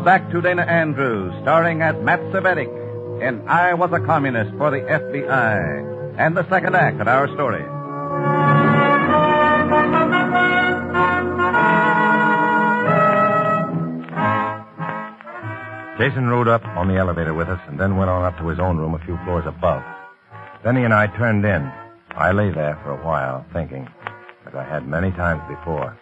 Back 0.05 0.31
to 0.33 0.43
Dana 0.43 0.61
Andrews, 0.61 1.33
starring 1.41 1.81
as 1.81 1.97
Matt 2.05 2.21
Cvetic 2.31 2.69
in 3.27 3.49
I 3.49 3.73
Was 3.73 3.91
a 3.93 4.01
Communist 4.01 4.51
for 4.59 4.71
the 4.71 4.81
FBI, 4.81 6.19
and 6.19 6.37
the 6.37 6.47
second 6.51 6.77
act 6.77 7.01
of 7.01 7.09
our 7.09 7.27
story. 7.29 7.63
Jason 15.97 16.29
rode 16.29 16.49
up 16.49 16.63
on 16.77 16.89
the 16.89 16.97
elevator 16.97 17.33
with 17.33 17.49
us 17.49 17.61
and 17.67 17.81
then 17.81 17.97
went 17.97 18.11
on 18.11 18.27
up 18.27 18.37
to 18.41 18.49
his 18.49 18.59
own 18.59 18.77
room 18.77 18.93
a 18.93 18.99
few 19.07 19.17
floors 19.25 19.47
above. 19.47 19.83
Then 20.63 20.77
he 20.77 20.83
and 20.83 20.93
I 20.93 21.07
turned 21.07 21.47
in. 21.47 21.73
I 22.11 22.33
lay 22.33 22.51
there 22.51 22.79
for 22.83 22.91
a 22.91 23.03
while 23.03 23.47
thinking, 23.55 23.89
as 24.47 24.55
I 24.55 24.65
had 24.65 24.87
many 24.87 25.13
times 25.13 25.41
before, 25.49 25.97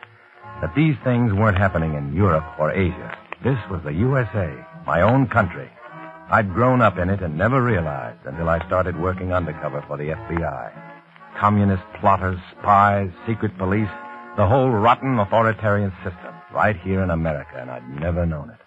that 0.61 0.75
these 0.75 0.97
things 1.05 1.33
weren't 1.33 1.57
happening 1.57 1.95
in 1.95 2.17
Europe 2.17 2.45
or 2.59 2.73
Asia. 2.73 3.17
This 3.43 3.59
was 3.69 3.83
the 3.83 3.93
USA, 3.93 4.55
my 4.87 5.01
own 5.01 5.27
country. 5.27 5.69
I'd 6.31 6.55
grown 6.55 6.81
up 6.81 6.97
in 6.97 7.11
it 7.11 7.23
and 7.23 7.37
never 7.37 7.61
realized 7.61 8.25
until 8.25 8.49
I 8.49 8.65
started 8.67 8.97
working 8.99 9.33
undercover 9.33 9.85
for 9.89 9.97
the 9.97 10.11
FBI. 10.11 10.71
Communist 11.39 11.83
plotters, 12.01 12.39
spies, 12.53 13.11
secret 13.27 13.59
police, 13.59 13.89
the 14.37 14.47
whole 14.47 14.71
rotten 14.71 15.19
authoritarian 15.19 15.93
system 16.05 16.33
right 16.55 16.77
here 16.77 17.03
in 17.03 17.11
America, 17.11 17.57
and 17.57 17.69
I'd 17.69 18.01
never 18.01 18.25
known 18.25 18.51
it. 18.51 18.59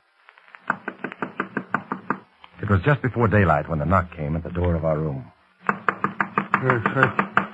It 2.61 2.69
was 2.69 2.81
just 2.81 3.01
before 3.01 3.29
daylight 3.29 3.69
when 3.69 3.79
the 3.79 3.85
knock 3.85 4.13
came 4.15 4.35
at 4.35 4.43
the 4.43 4.49
door 4.49 4.75
of 4.75 4.83
our 4.83 4.97
room. 4.97 5.31
Hey, 5.67 6.79
hey, 6.93 7.07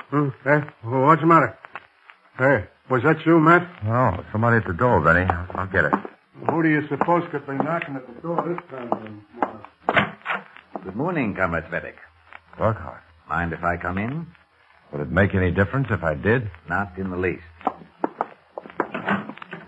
hmm, 0.10 0.30
hey, 0.44 0.62
what's 0.82 1.22
the 1.22 1.28
matter? 1.28 1.56
Hey, 2.38 2.66
was 2.90 3.04
that 3.04 3.24
you, 3.28 3.40
Matt? 3.40 3.70
Oh, 3.86 4.25
somebody 4.32 4.58
at 4.58 4.66
the 4.66 4.74
door, 4.74 5.00
Benny. 5.01 5.28
I'll 5.54 5.68
get 5.68 5.86
it. 5.86 5.94
Who 6.50 6.63
do 6.63 6.69
you 6.69 6.88
suppose 6.88 7.24
could 7.31 7.45
be 7.45 7.53
knocking 7.53 7.95
at 7.95 8.07
the 8.07 8.21
door 8.21 8.43
this 8.48 8.60
time? 8.69 9.24
Comrade? 9.39 10.13
Good 10.83 10.95
morning, 10.95 11.36
Comrade 11.36 11.65
Cvetic. 11.65 11.95
Burkhart. 12.57 13.01
Mind 13.29 13.53
if 13.53 13.63
I 13.63 13.77
come 13.77 13.98
in? 13.98 14.27
Would 14.91 15.01
it 15.01 15.12
make 15.12 15.36
any 15.36 15.51
difference 15.51 15.88
if 15.91 16.03
I 16.03 16.15
did? 16.15 16.50
Not 16.67 16.98
in 16.98 17.12
the 17.12 17.17
least. 17.17 17.43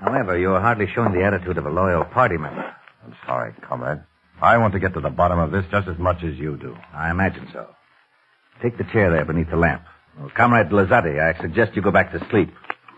However, 0.01 0.37
you're 0.37 0.59
hardly 0.59 0.87
showing 0.93 1.13
the 1.13 1.23
attitude 1.23 1.57
of 1.57 1.65
a 1.65 1.69
loyal 1.69 2.03
party 2.05 2.37
member. 2.37 2.75
I'm 3.05 3.15
sorry, 3.25 3.53
comrade. 3.61 4.01
I 4.41 4.57
want 4.57 4.73
to 4.73 4.79
get 4.79 4.93
to 4.95 4.99
the 4.99 5.09
bottom 5.09 5.39
of 5.39 5.51
this 5.51 5.65
just 5.71 5.87
as 5.87 5.97
much 5.97 6.23
as 6.23 6.35
you 6.35 6.57
do. 6.57 6.75
I 6.93 7.11
imagine 7.11 7.47
so. 7.53 7.67
Take 8.61 8.77
the 8.77 8.83
chair 8.85 9.11
there 9.11 9.25
beneath 9.25 9.49
the 9.49 9.57
lamp. 9.57 9.83
Well, 10.19 10.31
Comrade 10.35 10.69
Lazati, 10.69 11.19
I 11.21 11.39
suggest 11.41 11.75
you 11.75 11.81
go 11.81 11.91
back 11.91 12.11
to 12.11 12.27
sleep. 12.29 12.49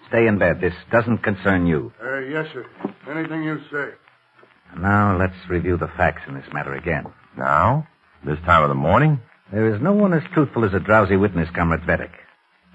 Stay 0.08 0.28
in 0.28 0.38
bed. 0.38 0.62
This 0.62 0.74
doesn't 0.92 1.20
concern 1.20 1.66
you. 1.66 1.92
Uh, 2.04 2.20
yes, 2.20 2.48
sir. 2.54 2.66
Anything 3.10 3.44
you 3.44 3.60
say. 3.72 3.90
Now, 4.78 5.18
let's 5.18 5.50
review 5.50 5.78
the 5.78 5.88
facts 5.88 6.24
in 6.28 6.36
this 6.36 6.52
matter 6.54 6.74
again. 6.74 7.06
Now? 7.38 7.88
This 8.26 8.40
time 8.46 8.64
of 8.64 8.70
the 8.70 8.76
morning? 8.76 9.20
There 9.52 9.74
is 9.74 9.82
no 9.82 9.94
one 9.94 10.14
as 10.14 10.24
truthful 10.34 10.66
as 10.66 10.74
a 10.74 10.80
drowsy 10.80 11.16
witness, 11.16 11.50
Comrade 11.56 11.82
Cvetic. 11.82 12.12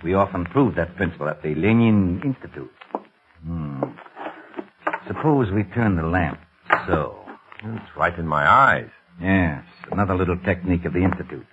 We 0.03 0.15
often 0.15 0.45
prove 0.45 0.77
that 0.77 0.97
principle 0.97 1.29
at 1.29 1.43
the 1.43 1.55
Lenin 1.55 2.23
Institute. 2.25 2.73
Hmm. 3.45 3.83
Suppose 5.07 5.51
we 5.51 5.65
turn 5.65 5.97
the 5.97 6.05
lamp 6.05 6.39
so. 6.87 7.17
It's 7.63 7.97
right 7.97 8.17
in 8.19 8.27
my 8.27 8.49
eyes. 8.49 8.89
Yes, 9.21 9.65
another 9.91 10.17
little 10.17 10.39
technique 10.39 10.85
of 10.85 10.93
the 10.93 11.05
Institute. 11.05 11.47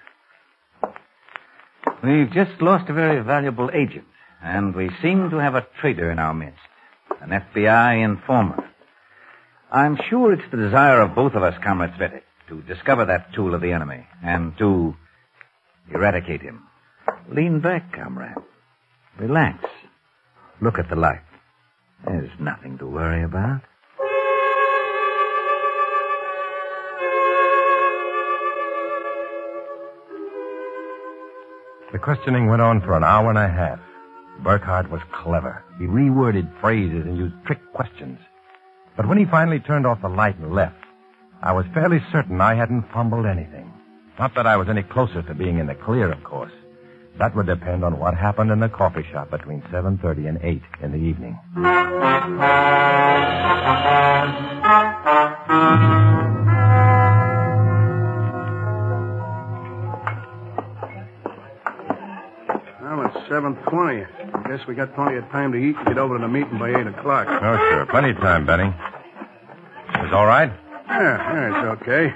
We've 2.03 2.31
just 2.31 2.61
lost 2.61 2.89
a 2.89 2.93
very 2.93 3.21
valuable 3.23 3.69
agent, 3.73 4.05
and 4.41 4.75
we 4.75 4.89
seem 5.01 5.29
to 5.31 5.37
have 5.37 5.55
a 5.55 5.67
traitor 5.81 6.11
in 6.11 6.19
our 6.19 6.33
midst, 6.33 6.59
an 7.21 7.29
FBI 7.29 8.03
informer. 8.03 8.69
I'm 9.71 9.97
sure 10.09 10.33
it's 10.33 10.49
the 10.51 10.57
desire 10.57 11.01
of 11.01 11.15
both 11.15 11.33
of 11.33 11.43
us, 11.43 11.55
Comrade 11.63 11.91
Cvetic, 11.91 12.21
to 12.49 12.61
discover 12.61 13.05
that 13.05 13.33
tool 13.33 13.53
of 13.53 13.61
the 13.61 13.73
enemy 13.73 14.05
and 14.23 14.57
to 14.57 14.95
eradicate 15.93 16.41
him. 16.41 16.63
Lean 17.29 17.59
back, 17.59 17.91
comrade. 17.93 18.37
Relax. 19.19 19.65
Look 20.61 20.79
at 20.79 20.89
the 20.89 20.95
light. 20.95 21.21
There's 22.05 22.31
nothing 22.39 22.77
to 22.77 22.87
worry 22.87 23.23
about. 23.23 23.61
The 31.91 31.99
questioning 31.99 32.47
went 32.47 32.61
on 32.61 32.81
for 32.81 32.95
an 32.95 33.03
hour 33.03 33.29
and 33.29 33.39
a 33.39 33.47
half. 33.47 33.79
Burkhardt 34.43 34.89
was 34.89 35.01
clever. 35.11 35.63
He 35.77 35.85
reworded 35.85 36.49
phrases 36.59 37.05
and 37.05 37.17
used 37.17 37.35
trick 37.45 37.59
questions. 37.73 38.19
But 38.95 39.07
when 39.07 39.17
he 39.17 39.25
finally 39.25 39.59
turned 39.59 39.85
off 39.85 40.01
the 40.01 40.09
light 40.09 40.37
and 40.37 40.53
left, 40.53 40.83
I 41.41 41.53
was 41.53 41.65
fairly 41.73 42.01
certain 42.11 42.41
I 42.41 42.55
hadn't 42.55 42.91
fumbled 42.91 43.25
anything. 43.25 43.71
Not 44.17 44.33
that 44.35 44.47
I 44.47 44.57
was 44.57 44.69
any 44.69 44.83
closer 44.83 45.21
to 45.21 45.33
being 45.35 45.59
in 45.59 45.67
the 45.67 45.75
clear, 45.75 46.11
of 46.11 46.23
course. 46.23 46.51
That 47.19 47.35
would 47.35 47.45
depend 47.47 47.83
on 47.83 47.99
what 47.99 48.15
happened 48.15 48.51
in 48.51 48.59
the 48.59 48.69
coffee 48.69 49.05
shop 49.11 49.31
between 49.31 49.61
7.30 49.63 50.29
and 50.29 50.39
8 50.41 50.61
in 50.81 50.91
the 50.91 50.97
evening. 50.97 51.37
7.20. 63.29 64.07
I 64.35 64.49
guess 64.49 64.65
we 64.67 64.75
got 64.75 64.93
plenty 64.95 65.17
of 65.17 65.23
time 65.29 65.51
to 65.51 65.57
eat 65.57 65.75
and 65.75 65.87
get 65.87 65.97
over 65.97 66.17
to 66.17 66.21
the 66.21 66.27
meeting 66.27 66.57
by 66.57 66.69
8 66.69 66.87
o'clock. 66.87 67.27
Oh, 67.29 67.57
sure. 67.69 67.85
Plenty 67.85 68.11
of 68.11 68.17
time, 68.17 68.45
Benny. 68.45 68.73
Is 70.05 70.13
all 70.13 70.25
right? 70.25 70.51
Yeah, 70.87 71.33
yeah, 71.33 71.73
it's 71.73 71.81
okay. 71.81 72.13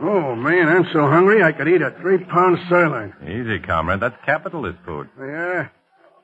Oh, 0.00 0.34
man, 0.34 0.68
I'm 0.68 0.86
so 0.92 1.06
hungry 1.06 1.42
I 1.42 1.52
could 1.52 1.68
eat 1.68 1.82
a 1.82 1.90
three-pound 1.90 2.58
sirloin. 2.68 3.12
Easy, 3.22 3.58
comrade. 3.58 4.00
That's 4.00 4.16
capitalist 4.24 4.78
food. 4.86 5.08
Yeah? 5.18 5.68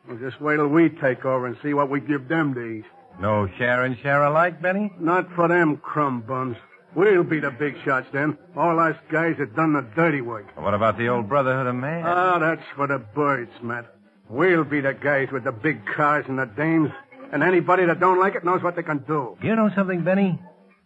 Well, 0.09 0.17
just 0.19 0.41
wait 0.41 0.57
till 0.57 0.69
we 0.69 0.89
take 0.89 1.25
over 1.25 1.47
and 1.47 1.57
see 1.63 1.75
what 1.75 1.91
we 1.91 2.01
give 2.01 2.29
them 2.29 2.55
to 2.55 2.61
eat. 2.65 2.85
No 3.21 3.49
share 3.59 3.85
and 3.85 3.99
share 3.99 4.25
alike, 4.25 4.63
Benny? 4.63 4.93
Not 4.99 5.31
for 5.35 5.49
them 5.49 5.77
crumb 5.79 6.23
buns. 6.23 6.57
We'll 6.97 7.25
be 7.25 7.41
the 7.41 7.51
big 7.51 7.75
shots 7.85 8.07
then. 8.11 8.39
All 8.57 8.79
us 8.81 8.97
guys 9.13 9.37
that 9.39 9.55
done 9.55 9.75
the 9.75 9.83
dirty 9.95 10.23
work. 10.23 10.47
What 10.57 10.73
about 10.73 10.97
the 10.97 11.09
old 11.09 11.29
Brotherhood 11.29 11.67
of 11.67 11.75
Man? 11.75 12.03
Ah, 12.07 12.39
that's 12.39 12.63
for 12.75 12.87
the 12.87 12.99
birds, 12.99 13.51
Matt. 13.63 13.85
We'll 14.31 14.65
be 14.65 14.81
the 14.81 14.95
guys 14.95 15.29
with 15.31 15.45
the 15.45 15.53
big 15.53 15.85
cars 15.87 16.25
and 16.27 16.39
the 16.39 16.47
dames. 16.47 16.91
And 17.33 17.43
anybody 17.43 17.85
that 17.85 18.01
don't 18.01 18.19
like 18.19 18.35
it 18.35 18.45
knows 18.45 18.63
what 18.63 18.77
they 18.77 18.83
can 18.83 18.99
do. 19.07 19.37
you 19.43 19.55
know 19.55 19.71
something, 19.77 20.05
Benny? 20.05 20.41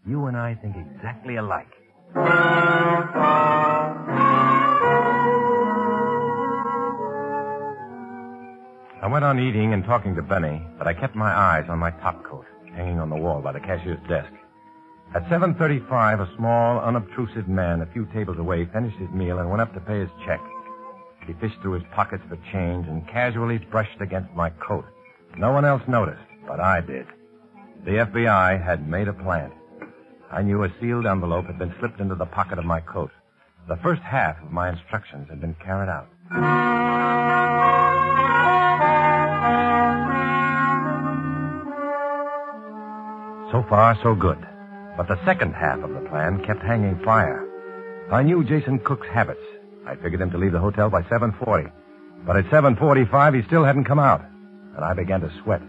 You 0.05 0.27
and 0.27 0.37
I 0.37 0.57
think 0.57 0.75
exactly 0.77 1.37
alike. 1.37 1.69
I 9.03 9.07
went 9.11 9.25
on 9.25 9.39
eating 9.39 9.73
and 9.73 9.85
talking 9.85 10.15
to 10.17 10.23
Benny, 10.23 10.61
but 10.77 10.87
I 10.87 10.93
kept 10.93 11.15
my 11.15 11.31
eyes 11.33 11.67
on 11.69 11.79
my 11.79 11.91
top 11.91 12.23
coat, 12.25 12.45
hanging 12.75 12.99
on 12.99 13.09
the 13.09 13.17
wall 13.17 13.41
by 13.41 13.53
the 13.53 13.61
cashier's 13.61 13.99
desk. 14.09 14.31
At 15.13 15.25
7.35, 15.25 16.21
a 16.21 16.37
small, 16.37 16.79
unobtrusive 16.79 17.49
man 17.49 17.83
a 17.83 17.87
few 17.87 18.07
tables 18.15 18.39
away 18.39 18.65
finished 18.67 18.97
his 18.97 19.11
meal 19.11 19.41
and 19.41 19.51
went 19.51 19.61
up 19.61 19.75
to 19.75 19.81
pay 19.81 19.99
his 19.99 20.11
check. 20.25 20.41
He 21.27 21.33
fished 21.33 21.61
through 21.61 21.73
his 21.73 21.83
pockets 21.93 22.23
for 22.29 22.37
change 22.53 22.87
and 22.87 23.07
casually 23.09 23.59
brushed 23.59 24.01
against 24.01 24.33
my 24.35 24.51
coat. 24.51 24.85
No 25.37 25.51
one 25.51 25.65
else 25.65 25.83
noticed, 25.89 26.23
but 26.47 26.61
I 26.61 26.81
did. 26.81 27.09
The 27.85 28.07
FBI 28.07 28.65
had 28.65 28.89
made 28.89 29.09
a 29.09 29.13
plant. 29.13 29.53
I 30.31 30.43
knew 30.43 30.63
a 30.63 30.73
sealed 30.81 31.07
envelope 31.07 31.47
had 31.47 31.59
been 31.59 31.75
slipped 31.81 31.99
into 31.99 32.15
the 32.15 32.27
pocket 32.27 32.61
of 32.61 32.65
my 32.65 32.79
coat. 32.81 33.11
The 33.67 33.79
first 33.79 34.03
half 34.03 34.41
of 34.41 34.53
my 34.53 34.71
instructions 34.71 35.29
had 35.29 35.41
been 35.41 35.55
carried 35.55 35.89
out. 35.89 36.09
So 43.51 43.65
far, 43.69 43.99
so 44.05 44.15
good. 44.15 44.39
But 45.01 45.09
the 45.09 45.25
second 45.25 45.55
half 45.55 45.79
of 45.79 45.95
the 45.95 46.07
plan 46.11 46.45
kept 46.45 46.61
hanging 46.61 47.01
fire. 47.03 47.49
I 48.13 48.23
knew 48.23 48.45
Jason 48.45 48.81
Cook's 48.81 49.07
habits. 49.07 49.41
I 49.87 49.95
figured 49.95 50.21
him 50.21 50.31
to 50.31 50.37
leave 50.37 50.53
the 50.53 50.61
hotel 50.61 50.91
by 50.91 51.01
7.40. 51.05 51.73
But 52.27 52.37
at 52.37 52.45
7.45, 52.51 53.35
he 53.35 53.47
still 53.47 53.65
hadn't 53.65 53.87
come 53.87 53.99
out. 53.99 54.23
And 54.77 54.85
I 54.85 54.93
began 54.93 55.23
to 55.23 55.33
sweat. 55.43 55.63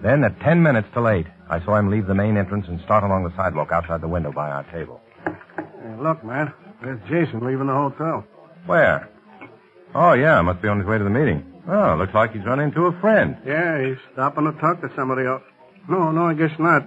Then, 0.00 0.22
at 0.22 0.38
10 0.42 0.62
minutes 0.62 0.86
to 0.94 1.08
8, 1.08 1.26
I 1.50 1.58
saw 1.64 1.74
him 1.74 1.90
leave 1.90 2.06
the 2.06 2.14
main 2.14 2.36
entrance 2.36 2.66
and 2.68 2.80
start 2.82 3.02
along 3.02 3.24
the 3.24 3.34
sidewalk 3.36 3.72
outside 3.72 4.00
the 4.00 4.06
window 4.06 4.30
by 4.30 4.48
our 4.48 4.62
table. 4.70 5.00
Hey, 5.24 5.96
look, 6.00 6.22
man. 6.22 6.52
There's 6.80 7.00
Jason 7.08 7.44
leaving 7.44 7.66
the 7.66 7.74
hotel. 7.74 8.24
Where? 8.66 9.08
Oh, 9.92 10.12
yeah, 10.12 10.40
must 10.42 10.62
be 10.62 10.68
on 10.68 10.78
his 10.78 10.86
way 10.86 10.98
to 10.98 11.04
the 11.04 11.10
meeting. 11.10 11.44
Oh, 11.68 11.96
looks 11.98 12.14
like 12.14 12.30
he's 12.30 12.44
run 12.44 12.60
into 12.60 12.82
a 12.82 13.00
friend. 13.00 13.38
Yeah, 13.44 13.84
he's 13.84 13.98
stopping 14.12 14.44
to 14.44 14.52
talk 14.60 14.80
to 14.82 14.92
somebody 14.94 15.26
else. 15.26 15.42
No, 15.88 16.12
no, 16.12 16.26
I 16.26 16.34
guess 16.34 16.56
not. 16.60 16.86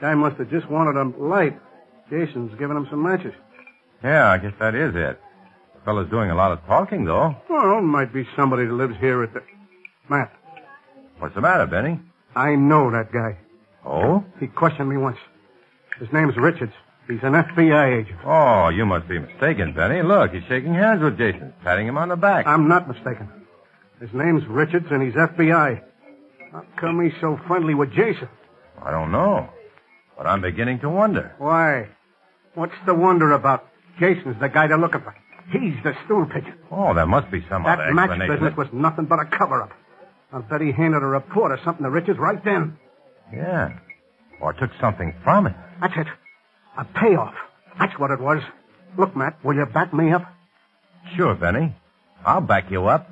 Guy 0.00 0.14
must 0.14 0.36
have 0.36 0.50
just 0.50 0.68
wanted 0.70 0.96
a 0.96 1.04
light. 1.22 1.58
Jason's 2.10 2.52
giving 2.58 2.76
him 2.76 2.86
some 2.90 3.02
matches. 3.02 3.34
Yeah, 4.02 4.30
I 4.30 4.38
guess 4.38 4.52
that 4.58 4.74
is 4.74 4.94
it. 4.94 5.20
The 5.74 5.80
fellow's 5.84 6.10
doing 6.10 6.30
a 6.30 6.34
lot 6.34 6.52
of 6.52 6.64
talking, 6.66 7.04
though. 7.04 7.34
Well, 7.48 7.80
might 7.80 8.12
be 8.12 8.26
somebody 8.36 8.66
that 8.66 8.72
lives 8.72 8.96
here 9.00 9.22
at 9.22 9.32
the... 9.32 9.42
Matt, 10.08 10.32
What's 11.18 11.34
the 11.34 11.40
matter, 11.40 11.66
Benny? 11.66 11.98
I 12.34 12.54
know 12.56 12.90
that 12.90 13.10
guy. 13.10 13.38
Oh? 13.84 14.24
He 14.38 14.46
questioned 14.46 14.88
me 14.88 14.96
once. 14.96 15.16
His 15.98 16.12
name's 16.12 16.36
Richards. 16.36 16.72
He's 17.08 17.22
an 17.22 17.32
FBI 17.32 18.00
agent. 18.00 18.18
Oh, 18.24 18.68
you 18.68 18.84
must 18.84 19.08
be 19.08 19.18
mistaken, 19.18 19.72
Benny. 19.72 20.02
Look, 20.02 20.32
he's 20.32 20.42
shaking 20.48 20.74
hands 20.74 21.02
with 21.02 21.16
Jason, 21.16 21.54
patting 21.62 21.86
him 21.86 21.96
on 21.96 22.08
the 22.08 22.16
back. 22.16 22.46
I'm 22.46 22.68
not 22.68 22.88
mistaken. 22.88 23.28
His 24.00 24.12
name's 24.12 24.44
Richards, 24.46 24.86
and 24.90 25.02
he's 25.02 25.14
FBI. 25.14 25.82
How 26.52 26.64
come 26.76 27.02
he's 27.02 27.18
so 27.20 27.40
friendly 27.46 27.74
with 27.74 27.92
Jason? 27.92 28.28
I 28.82 28.90
don't 28.90 29.10
know. 29.12 29.48
But 30.16 30.26
I'm 30.26 30.40
beginning 30.40 30.80
to 30.80 30.88
wonder. 30.88 31.34
Why? 31.38 31.88
What's 32.54 32.74
the 32.86 32.94
wonder 32.94 33.32
about? 33.32 33.66
Jason's 34.00 34.38
the 34.40 34.48
guy 34.48 34.66
they're 34.66 34.78
looking 34.78 35.00
for. 35.02 35.14
He's 35.52 35.74
the 35.84 35.94
stool 36.04 36.26
pigeon. 36.26 36.54
Oh, 36.70 36.92
there 36.94 37.06
must 37.06 37.30
be 37.30 37.44
some 37.48 37.62
That 37.64 37.78
other 37.80 37.94
match 37.94 38.10
explanation. 38.10 38.34
business 38.34 38.56
was 38.56 38.68
nothing 38.72 39.04
but 39.04 39.20
a 39.20 39.24
cover-up. 39.26 39.70
I'll 40.32 40.42
bet 40.42 40.60
he 40.60 40.72
handed 40.72 41.02
a 41.02 41.06
report 41.06 41.52
or 41.52 41.58
something 41.64 41.84
to 41.84 41.90
Richards 41.90 42.18
right 42.18 42.42
then. 42.44 42.76
Yeah. 43.32 43.78
Or 44.40 44.52
took 44.52 44.70
something 44.80 45.14
from 45.22 45.46
it. 45.46 45.54
That's 45.80 45.94
it. 45.96 46.06
A 46.78 46.84
payoff. 46.84 47.34
That's 47.78 47.98
what 47.98 48.10
it 48.10 48.20
was. 48.20 48.42
Look, 48.98 49.14
Matt, 49.16 49.42
will 49.44 49.54
you 49.54 49.66
back 49.66 49.94
me 49.94 50.12
up? 50.12 50.24
Sure, 51.14 51.34
Benny. 51.34 51.74
I'll 52.24 52.40
back 52.40 52.70
you 52.70 52.86
up. 52.86 53.08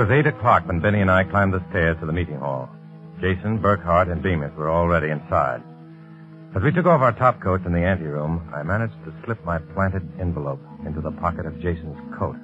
Was 0.00 0.08
8 0.10 0.28
o'clock 0.28 0.66
when 0.66 0.80
Benny 0.80 1.02
and 1.02 1.10
I 1.10 1.24
climbed 1.24 1.52
the 1.52 1.62
stairs 1.68 1.94
to 2.00 2.06
the 2.06 2.12
meeting 2.14 2.38
hall. 2.38 2.70
Jason, 3.20 3.58
Burkhart, 3.58 4.10
and 4.10 4.22
Bemis 4.22 4.50
were 4.56 4.70
already 4.70 5.10
inside. 5.10 5.62
As 6.56 6.62
we 6.62 6.72
took 6.72 6.86
off 6.86 7.02
our 7.02 7.12
top 7.12 7.42
coats 7.42 7.66
in 7.66 7.74
the 7.74 7.84
anteroom, 7.84 8.50
I 8.56 8.62
managed 8.62 8.94
to 9.04 9.12
slip 9.26 9.44
my 9.44 9.58
planted 9.58 10.08
envelope 10.18 10.58
into 10.86 11.02
the 11.02 11.10
pocket 11.10 11.44
of 11.44 11.60
Jason's 11.60 11.98
coat. 12.18 12.36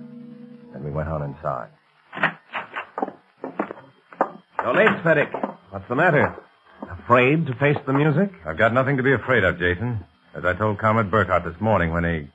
Then 0.75 0.85
we 0.85 0.91
went 0.91 1.09
on 1.09 1.23
inside. 1.23 1.71
So 4.63 4.73
late, 4.73 4.93
Cvetic. 5.03 5.33
What's 5.71 5.89
the 5.89 5.97
matter? 5.97 6.37
Afraid 6.91 7.47
to 7.47 7.55
face 7.55 7.79
the 7.87 7.95
music? 7.95 8.33
I've 8.45 8.59
got 8.59 8.75
nothing 8.75 8.99
to 8.99 9.03
be 9.03 9.15
afraid 9.15 9.45
of, 9.45 9.59
Jason. 9.59 10.05
As 10.35 10.45
I 10.45 10.53
told 10.53 10.79
Comrade 10.79 11.11
Burkhart 11.11 11.51
this 11.51 11.59
morning 11.59 11.91
when 11.91 12.05
he 12.05 12.29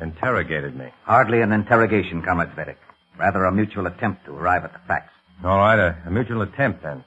interrogated 0.00 0.76
me. 0.76 0.86
Hardly 1.02 1.40
an 1.40 1.50
interrogation, 1.50 2.22
Comrade 2.22 2.50
Cvetic. 2.50 2.76
Rather 3.18 3.44
a 3.44 3.52
mutual 3.52 3.86
attempt 3.86 4.24
to 4.26 4.32
arrive 4.32 4.64
at 4.64 4.72
the 4.72 4.78
facts. 4.86 5.12
All 5.44 5.58
right, 5.58 5.78
a, 5.78 5.96
a 6.06 6.10
mutual 6.10 6.42
attempt 6.42 6.82
then. 6.82 7.04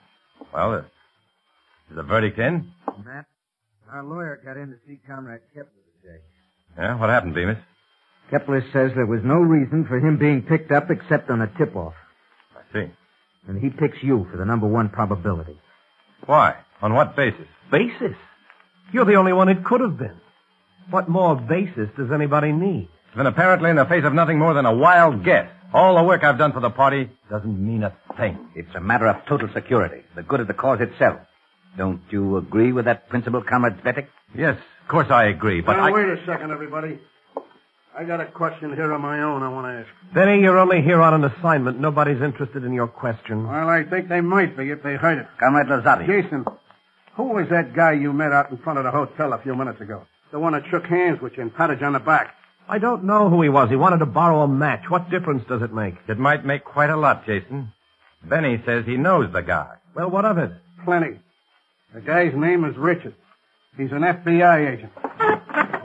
Well, 0.53 0.73
uh, 0.73 0.77
is 1.89 1.95
the 1.95 2.03
verdict 2.03 2.37
in? 2.39 2.71
Matt, 3.03 3.25
our 3.91 4.03
lawyer 4.03 4.39
got 4.43 4.57
in 4.57 4.69
to 4.69 4.75
see 4.87 4.99
Comrade 5.07 5.41
Kepler 5.53 5.71
today. 6.01 6.19
Yeah, 6.77 6.99
what 6.99 7.09
happened, 7.09 7.35
Bemis? 7.35 7.57
Kepler 8.29 8.61
says 8.73 8.91
there 8.95 9.05
was 9.05 9.21
no 9.23 9.35
reason 9.35 9.85
for 9.85 9.99
him 9.99 10.17
being 10.17 10.41
picked 10.41 10.71
up 10.71 10.89
except 10.89 11.29
on 11.29 11.41
a 11.41 11.47
tip-off. 11.57 11.93
I 12.55 12.73
see. 12.73 12.91
And 13.47 13.61
he 13.61 13.69
picks 13.69 14.01
you 14.01 14.27
for 14.31 14.37
the 14.37 14.45
number 14.45 14.67
one 14.67 14.89
probability. 14.89 15.59
Why? 16.25 16.55
On 16.81 16.93
what 16.93 17.15
basis? 17.15 17.47
Basis? 17.71 18.15
You're 18.91 19.05
the 19.05 19.15
only 19.15 19.33
one 19.33 19.49
it 19.49 19.63
could 19.63 19.81
have 19.81 19.97
been. 19.97 20.19
What 20.89 21.07
more 21.07 21.35
basis 21.35 21.89
does 21.97 22.11
anybody 22.11 22.51
need? 22.51 22.89
It's 23.15 23.19
been 23.19 23.27
apparently 23.27 23.69
in 23.69 23.77
the 23.77 23.85
face 23.85 24.03
of 24.03 24.13
nothing 24.13 24.37
more 24.39 24.53
than 24.53 24.65
a 24.65 24.75
wild 24.75 25.23
guess. 25.23 25.47
All 25.73 25.95
the 25.95 26.03
work 26.03 26.25
I've 26.25 26.37
done 26.37 26.51
for 26.51 26.59
the 26.59 26.69
party 26.69 27.09
doesn't 27.29 27.65
mean 27.65 27.83
a 27.83 27.95
thing. 28.17 28.49
It's 28.55 28.75
a 28.75 28.81
matter 28.81 29.07
of 29.07 29.25
total 29.25 29.47
security, 29.53 30.03
the 30.17 30.21
good 30.21 30.41
of 30.41 30.47
the 30.47 30.53
cause 30.53 30.81
itself. 30.81 31.21
Don't 31.77 32.01
you 32.09 32.35
agree 32.35 32.73
with 32.73 32.83
that 32.83 33.07
principle, 33.07 33.41
Comrade 33.41 33.77
Cvetic? 33.85 34.07
Yes, 34.37 34.57
of 34.81 34.87
course 34.89 35.07
I 35.09 35.27
agree, 35.27 35.61
but 35.61 35.77
now, 35.77 35.87
I... 35.87 35.91
wait 35.91 36.09
a 36.09 36.25
second, 36.25 36.51
everybody. 36.51 36.99
I 37.97 38.03
got 38.03 38.19
a 38.19 38.25
question 38.25 38.75
here 38.75 38.91
of 38.91 38.99
my 38.99 39.21
own 39.21 39.43
I 39.43 39.47
want 39.47 39.67
to 39.67 39.79
ask. 39.79 40.13
Benny, 40.13 40.41
you're 40.41 40.59
only 40.59 40.81
here 40.81 41.01
on 41.01 41.13
an 41.13 41.31
assignment. 41.31 41.79
Nobody's 41.79 42.21
interested 42.21 42.65
in 42.65 42.73
your 42.73 42.89
question. 42.89 43.47
Well, 43.47 43.69
I 43.69 43.83
think 43.83 44.09
they 44.09 44.19
might 44.19 44.57
be 44.57 44.71
if 44.71 44.83
they 44.83 44.95
heard 44.95 45.19
it. 45.19 45.27
Comrade 45.39 45.67
Lazari. 45.67 46.05
Jason, 46.05 46.43
who 47.15 47.29
was 47.29 47.47
that 47.49 47.73
guy 47.73 47.93
you 47.93 48.11
met 48.11 48.33
out 48.33 48.51
in 48.51 48.57
front 48.57 48.77
of 48.77 48.83
the 48.83 48.91
hotel 48.91 49.31
a 49.31 49.41
few 49.41 49.55
minutes 49.55 49.79
ago? 49.79 50.03
The 50.33 50.39
one 50.39 50.51
that 50.51 50.63
shook 50.69 50.83
hands 50.83 51.21
with 51.21 51.37
you 51.37 51.43
and 51.43 51.55
patted 51.55 51.79
you 51.79 51.87
on 51.87 51.93
the 51.93 51.99
back. 51.99 52.35
I 52.67 52.79
don't 52.79 53.03
know 53.03 53.29
who 53.29 53.41
he 53.41 53.49
was. 53.49 53.69
He 53.69 53.75
wanted 53.75 53.99
to 53.99 54.05
borrow 54.05 54.41
a 54.41 54.47
match. 54.47 54.89
What 54.89 55.09
difference 55.09 55.43
does 55.47 55.61
it 55.61 55.73
make? 55.73 55.95
It 56.07 56.17
might 56.17 56.45
make 56.45 56.63
quite 56.63 56.89
a 56.89 56.97
lot, 56.97 57.25
Jason. 57.25 57.71
Benny 58.23 58.61
says 58.65 58.85
he 58.85 58.97
knows 58.97 59.31
the 59.31 59.41
guy. 59.41 59.75
Well, 59.95 60.09
what 60.09 60.25
of 60.25 60.37
it? 60.37 60.51
Plenty. 60.83 61.19
The 61.93 62.01
guy's 62.01 62.33
name 62.35 62.65
is 62.65 62.75
Richard. 62.75 63.15
He's 63.77 63.91
an 63.91 64.01
FBI 64.01 64.73
agent. 64.73 64.91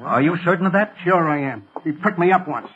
Are 0.02 0.22
you 0.22 0.36
certain 0.44 0.66
of 0.66 0.72
that? 0.72 0.94
Sure 1.04 1.28
I 1.28 1.52
am. 1.52 1.68
He 1.84 1.92
picked 1.92 2.18
me 2.18 2.32
up 2.32 2.48
once. 2.48 2.68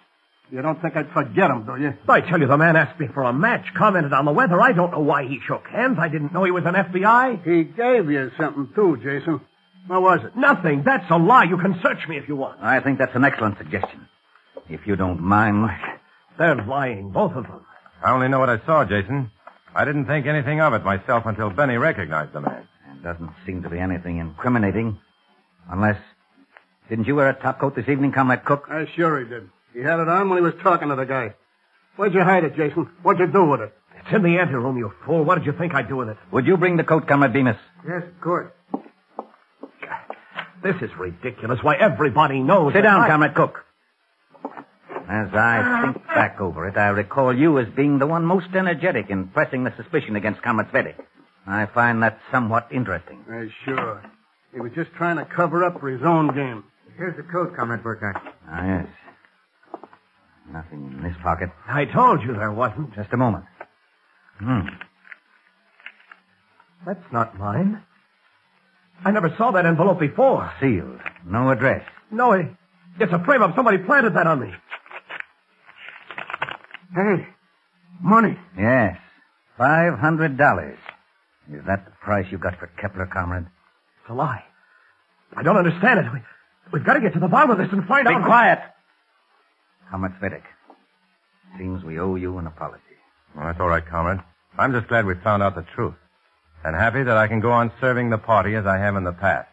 You 0.50 0.60
don't 0.60 0.80
think 0.80 0.96
I'd 0.96 1.10
forget 1.10 1.50
him, 1.50 1.64
do 1.64 1.80
you? 1.80 1.94
I 2.08 2.20
tell 2.20 2.38
you, 2.38 2.46
the 2.46 2.58
man 2.58 2.76
asked 2.76 3.00
me 3.00 3.08
for 3.12 3.22
a 3.22 3.32
match, 3.32 3.66
commented 3.74 4.12
on 4.12 4.24
the 4.24 4.32
weather. 4.32 4.60
I 4.60 4.72
don't 4.72 4.92
know 4.92 5.00
why 5.00 5.24
he 5.26 5.40
shook 5.46 5.66
hands. 5.66 5.98
I 5.98 6.08
didn't 6.08 6.32
know 6.32 6.44
he 6.44 6.50
was 6.50 6.64
an 6.66 6.74
FBI. 6.74 7.42
He 7.42 7.64
gave 7.64 8.10
you 8.10 8.30
something, 8.38 8.68
too, 8.74 8.98
Jason. 8.98 9.40
What 9.86 10.02
was 10.02 10.20
it? 10.24 10.36
Nothing. 10.36 10.82
That's 10.84 11.10
a 11.10 11.16
lie. 11.18 11.44
You 11.44 11.58
can 11.58 11.78
search 11.82 12.08
me 12.08 12.16
if 12.16 12.28
you 12.28 12.36
want. 12.36 12.62
I 12.62 12.80
think 12.80 12.98
that's 12.98 13.14
an 13.14 13.24
excellent 13.24 13.58
suggestion. 13.58 14.08
If 14.68 14.86
you 14.86 14.96
don't 14.96 15.20
mind. 15.20 15.70
They're 16.38 16.54
lying, 16.56 17.10
both 17.10 17.32
of 17.32 17.44
them. 17.44 17.64
I 18.02 18.12
only 18.12 18.28
know 18.28 18.38
what 18.38 18.48
I 18.48 18.64
saw, 18.64 18.84
Jason. 18.84 19.30
I 19.74 19.84
didn't 19.84 20.06
think 20.06 20.26
anything 20.26 20.60
of 20.60 20.72
it 20.72 20.84
myself 20.84 21.26
until 21.26 21.50
Benny 21.50 21.76
recognized 21.76 22.32
the 22.32 22.40
man. 22.40 22.66
There 23.02 23.12
doesn't 23.12 23.30
seem 23.44 23.62
to 23.62 23.70
be 23.70 23.78
anything 23.78 24.18
incriminating. 24.18 24.98
Unless. 25.70 25.98
Didn't 26.88 27.06
you 27.06 27.16
wear 27.16 27.30
a 27.30 27.34
top 27.34 27.60
coat 27.60 27.74
this 27.76 27.88
evening, 27.88 28.12
Comrade 28.12 28.44
Cook? 28.44 28.66
I 28.70 28.86
sure 28.94 29.20
he 29.20 29.28
did. 29.28 29.48
He 29.72 29.80
had 29.80 30.00
it 30.00 30.08
on 30.08 30.28
when 30.28 30.38
he 30.38 30.42
was 30.44 30.54
talking 30.62 30.88
to 30.88 30.96
the 30.96 31.04
guy. 31.06 31.34
Where'd 31.96 32.14
you 32.14 32.22
hide 32.22 32.44
it, 32.44 32.56
Jason? 32.56 32.90
What'd 33.02 33.20
you 33.20 33.32
do 33.32 33.44
with 33.44 33.60
it? 33.60 33.74
It's 34.00 34.14
in 34.14 34.22
the 34.22 34.38
anteroom, 34.38 34.76
you 34.76 34.92
fool. 35.06 35.24
What 35.24 35.36
did 35.36 35.46
you 35.46 35.52
think 35.52 35.74
I'd 35.74 35.88
do 35.88 35.96
with 35.96 36.08
it? 36.10 36.16
Would 36.30 36.46
you 36.46 36.56
bring 36.56 36.76
the 36.76 36.84
coat, 36.84 37.06
Comrade 37.08 37.32
Bemis? 37.32 37.56
Yes, 37.88 38.02
of 38.02 38.20
course. 38.20 38.52
This 40.64 40.76
is 40.80 40.90
ridiculous. 40.98 41.62
Why, 41.62 41.76
everybody 41.76 42.40
knows. 42.40 42.72
Sit 42.72 42.82
down, 42.82 43.02
I- 43.02 43.08
Comrade 43.08 43.34
Cook. 43.34 43.60
As 45.06 45.28
I 45.34 45.82
think 45.92 46.06
back 46.06 46.40
over 46.40 46.66
it, 46.66 46.78
I 46.78 46.88
recall 46.88 47.36
you 47.36 47.58
as 47.58 47.68
being 47.76 47.98
the 47.98 48.06
one 48.06 48.24
most 48.24 48.46
energetic 48.54 49.10
in 49.10 49.28
pressing 49.28 49.62
the 49.64 49.72
suspicion 49.76 50.16
against 50.16 50.40
Comrade 50.42 50.68
Sveti. 50.68 50.94
I 51.46 51.66
find 51.66 52.02
that 52.02 52.18
somewhat 52.32 52.68
interesting. 52.72 53.22
Uh, 53.30 53.44
sure. 53.66 54.02
He 54.54 54.60
was 54.60 54.72
just 54.74 54.90
trying 54.92 55.16
to 55.18 55.26
cover 55.26 55.62
up 55.62 55.78
for 55.80 55.90
his 55.90 56.00
own 56.02 56.34
game. 56.34 56.64
Here's 56.96 57.14
the 57.18 57.22
coat, 57.22 57.54
Comrade 57.54 57.82
Burkhardt. 57.82 58.16
Ah, 58.48 58.64
yes. 58.66 58.86
Nothing 60.50 60.90
in 60.96 61.02
this 61.02 61.16
pocket. 61.22 61.50
I 61.68 61.84
told 61.84 62.22
you 62.22 62.32
there 62.32 62.52
wasn't. 62.52 62.94
Just 62.94 63.12
a 63.12 63.16
moment. 63.18 63.44
Hmm. 64.38 64.60
That's 66.86 67.12
not 67.12 67.38
mine. 67.38 67.82
I 69.04 69.10
never 69.10 69.34
saw 69.36 69.50
that 69.52 69.66
envelope 69.66 70.00
before. 70.00 70.52
Sealed. 70.60 71.00
No 71.26 71.50
address. 71.50 71.86
No, 72.10 72.32
it, 72.32 72.46
it's 73.00 73.12
a 73.12 73.18
frame 73.24 73.42
up. 73.42 73.54
Somebody 73.56 73.78
planted 73.78 74.14
that 74.14 74.26
on 74.26 74.40
me. 74.40 74.52
Hey, 76.94 77.26
money. 78.00 78.38
Yes. 78.56 78.98
Five 79.58 79.98
hundred 79.98 80.36
dollars. 80.36 80.78
Is 81.52 81.62
that 81.66 81.84
the 81.84 81.90
price 82.02 82.26
you 82.30 82.38
got 82.38 82.58
for 82.58 82.66
Kepler, 82.80 83.06
comrade? 83.06 83.46
It's 84.00 84.10
a 84.10 84.14
lie. 84.14 84.44
I 85.36 85.42
don't 85.42 85.56
understand 85.56 86.00
it. 86.00 86.06
We, 86.12 86.20
we've 86.72 86.84
got 86.84 86.94
to 86.94 87.00
get 87.00 87.14
to 87.14 87.20
the 87.20 87.28
bottom 87.28 87.50
of 87.50 87.58
this 87.58 87.68
and 87.72 87.84
find 87.86 88.06
Be 88.06 88.14
out. 88.14 88.18
Be 88.20 88.24
quiet. 88.24 88.58
Comrade 89.90 90.12
Cvetic. 90.20 90.42
Seems 91.58 91.84
we 91.84 91.98
owe 92.00 92.14
you 92.16 92.38
an 92.38 92.46
apology. 92.46 92.80
Well, 93.36 93.46
that's 93.46 93.60
all 93.60 93.68
right, 93.68 93.84
comrade. 93.84 94.20
I'm 94.58 94.72
just 94.72 94.88
glad 94.88 95.04
we 95.06 95.14
found 95.22 95.42
out 95.42 95.54
the 95.54 95.66
truth. 95.74 95.94
And 96.64 96.74
happy 96.74 97.02
that 97.02 97.16
I 97.16 97.28
can 97.28 97.40
go 97.40 97.52
on 97.52 97.70
serving 97.78 98.08
the 98.08 98.16
party 98.16 98.54
as 98.54 98.64
I 98.64 98.78
have 98.78 98.96
in 98.96 99.04
the 99.04 99.12
past. 99.12 99.48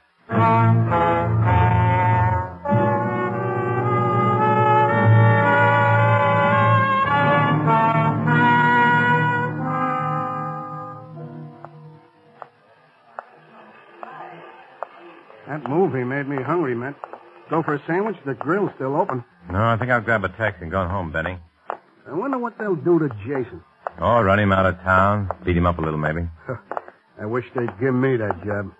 That 15.47 15.67
movie 15.69 16.05
made 16.05 16.29
me 16.29 16.41
hungry, 16.41 16.75
Matt. 16.75 16.95
Go 17.49 17.61
for 17.61 17.75
a 17.75 17.81
sandwich? 17.85 18.15
The 18.25 18.35
grill's 18.35 18.71
still 18.75 18.95
open. 18.95 19.25
No, 19.51 19.61
I 19.61 19.75
think 19.75 19.91
I'll 19.91 19.99
grab 19.99 20.23
a 20.23 20.29
taxi 20.29 20.61
and 20.61 20.71
go 20.71 20.87
home, 20.87 21.11
Benny. 21.11 21.37
I 22.07 22.13
wonder 22.13 22.37
what 22.37 22.57
they'll 22.57 22.75
do 22.75 22.99
to 22.99 23.09
Jason. 23.25 23.61
Oh, 23.99 24.21
run 24.21 24.39
him 24.39 24.53
out 24.53 24.65
of 24.65 24.79
town. 24.81 25.29
Beat 25.43 25.57
him 25.57 25.65
up 25.65 25.77
a 25.77 25.81
little, 25.81 25.99
maybe. 25.99 26.21
I 27.21 27.25
wish 27.25 27.45
they'd 27.55 27.69
give 27.79 27.93
me 27.93 28.17
that 28.17 28.43
job. 28.43 28.71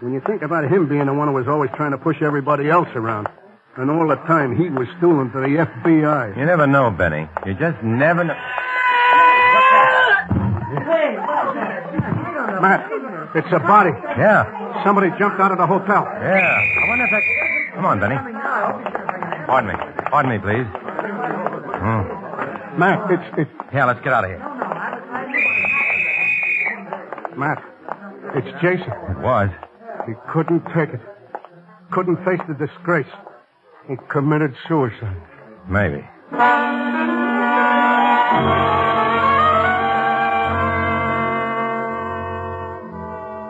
When 0.00 0.12
you 0.14 0.20
think 0.26 0.42
about 0.42 0.64
him 0.70 0.88
being 0.88 1.06
the 1.06 1.12
one 1.14 1.28
who 1.28 1.34
was 1.34 1.46
always 1.48 1.70
trying 1.76 1.90
to 1.92 1.98
push 1.98 2.16
everybody 2.22 2.68
else 2.70 2.88
around, 2.94 3.28
and 3.76 3.90
all 3.90 4.08
the 4.08 4.16
time 4.26 4.56
he 4.56 4.68
was 4.70 4.88
stooling 4.98 5.30
to 5.32 5.40
the 5.40 5.66
FBI. 5.68 6.36
You 6.36 6.46
never 6.46 6.66
know, 6.66 6.90
Benny. 6.90 7.28
You 7.44 7.54
just 7.54 7.82
never 7.82 8.24
know. 8.24 8.36
Matt, 12.60 12.88
it's 13.36 13.48
a 13.52 13.58
body. 13.60 13.90
Yeah, 14.18 14.82
Somebody 14.84 15.10
jumped 15.18 15.40
out 15.40 15.52
of 15.52 15.58
the 15.58 15.66
hotel. 15.66 16.04
yeah. 16.20 16.56
I 16.56 16.88
wonder 16.88 17.04
if 17.04 17.10
that. 17.10 17.22
Come 17.74 17.84
on, 17.84 18.00
Benny. 18.00 18.16
Pardon 19.46 19.68
me. 19.68 19.76
Pardon 20.10 20.30
me, 20.32 20.38
please. 20.38 20.66
Hmm. 21.76 22.80
Matt, 22.80 23.10
it's 23.10 23.38
it's 23.38 23.50
Yeah, 23.72 23.84
let's 23.84 24.00
get 24.00 24.12
out 24.12 24.24
of 24.24 24.30
here. 24.30 24.55
Matt. 27.36 27.62
It's 28.34 28.62
Jason. 28.62 28.92
It 29.10 29.18
was. 29.18 29.50
He 30.06 30.14
couldn't 30.32 30.64
take 30.74 30.90
it. 30.90 31.00
Couldn't 31.90 32.24
face 32.24 32.40
the 32.48 32.54
disgrace. 32.54 33.06
He 33.88 33.96
committed 34.08 34.54
suicide. 34.66 35.22
Maybe. 35.68 36.04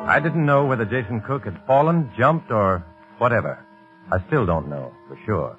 I 0.08 0.20
didn't 0.22 0.46
know 0.46 0.64
whether 0.66 0.84
Jason 0.84 1.20
Cook 1.20 1.44
had 1.44 1.60
fallen, 1.66 2.10
jumped, 2.16 2.50
or 2.50 2.84
whatever. 3.18 3.64
I 4.10 4.24
still 4.26 4.46
don't 4.46 4.68
know 4.68 4.92
for 5.08 5.18
sure. 5.26 5.58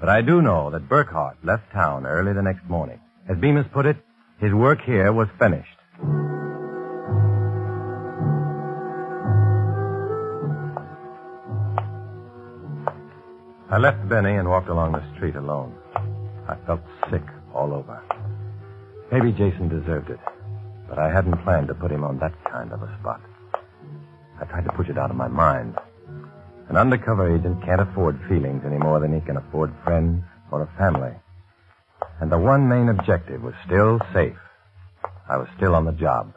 But 0.00 0.08
I 0.08 0.20
do 0.20 0.42
know 0.42 0.70
that 0.70 0.88
Burkhart 0.88 1.36
left 1.42 1.72
town 1.72 2.06
early 2.06 2.32
the 2.32 2.42
next 2.42 2.64
morning. 2.68 3.00
As 3.28 3.38
Bemis 3.38 3.66
put 3.72 3.86
it, 3.86 3.96
his 4.40 4.52
work 4.52 4.80
here 4.82 5.12
was 5.12 5.28
finished. 5.38 5.68
I 13.70 13.76
left 13.76 14.08
Benny 14.08 14.34
and 14.34 14.48
walked 14.48 14.70
along 14.70 14.92
the 14.92 15.14
street 15.14 15.36
alone. 15.36 15.74
I 16.48 16.56
felt 16.64 16.80
sick 17.10 17.22
all 17.54 17.74
over. 17.74 18.02
Maybe 19.12 19.30
Jason 19.30 19.68
deserved 19.68 20.08
it, 20.08 20.20
but 20.88 20.98
I 20.98 21.12
hadn't 21.12 21.42
planned 21.44 21.68
to 21.68 21.74
put 21.74 21.92
him 21.92 22.02
on 22.02 22.18
that 22.18 22.32
kind 22.50 22.72
of 22.72 22.82
a 22.82 22.98
spot. 22.98 23.20
I 24.40 24.46
tried 24.46 24.64
to 24.64 24.72
push 24.72 24.88
it 24.88 24.96
out 24.96 25.10
of 25.10 25.16
my 25.16 25.28
mind. 25.28 25.76
An 26.70 26.78
undercover 26.78 27.34
agent 27.34 27.62
can't 27.62 27.82
afford 27.82 28.18
feelings 28.26 28.62
any 28.64 28.78
more 28.78 29.00
than 29.00 29.12
he 29.12 29.20
can 29.20 29.36
afford 29.36 29.74
friends 29.84 30.24
or 30.50 30.62
a 30.62 30.78
family. 30.78 31.12
And 32.20 32.32
the 32.32 32.38
one 32.38 32.70
main 32.70 32.88
objective 32.88 33.42
was 33.42 33.54
still 33.66 34.00
safe. 34.14 34.38
I 35.28 35.36
was 35.36 35.48
still 35.58 35.74
on 35.74 35.84
the 35.84 35.92
job. 35.92 36.32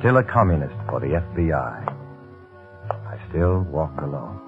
Still 0.00 0.18
a 0.18 0.22
communist 0.22 0.76
for 0.90 1.00
the 1.00 1.06
FBI. 1.06 1.88
I 2.90 3.18
still 3.30 3.60
walked 3.60 4.00
alone. 4.00 4.43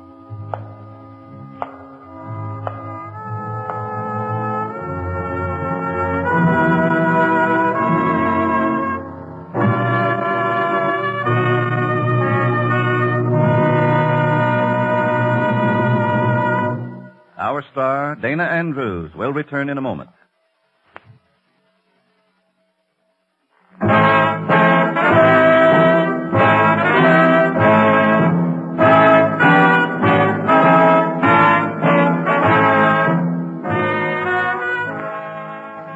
Dana 18.27 18.43
Andrews, 18.43 19.15
will 19.15 19.33
return 19.33 19.69
in 19.69 19.79
a 19.79 19.81
moment. 19.81 20.11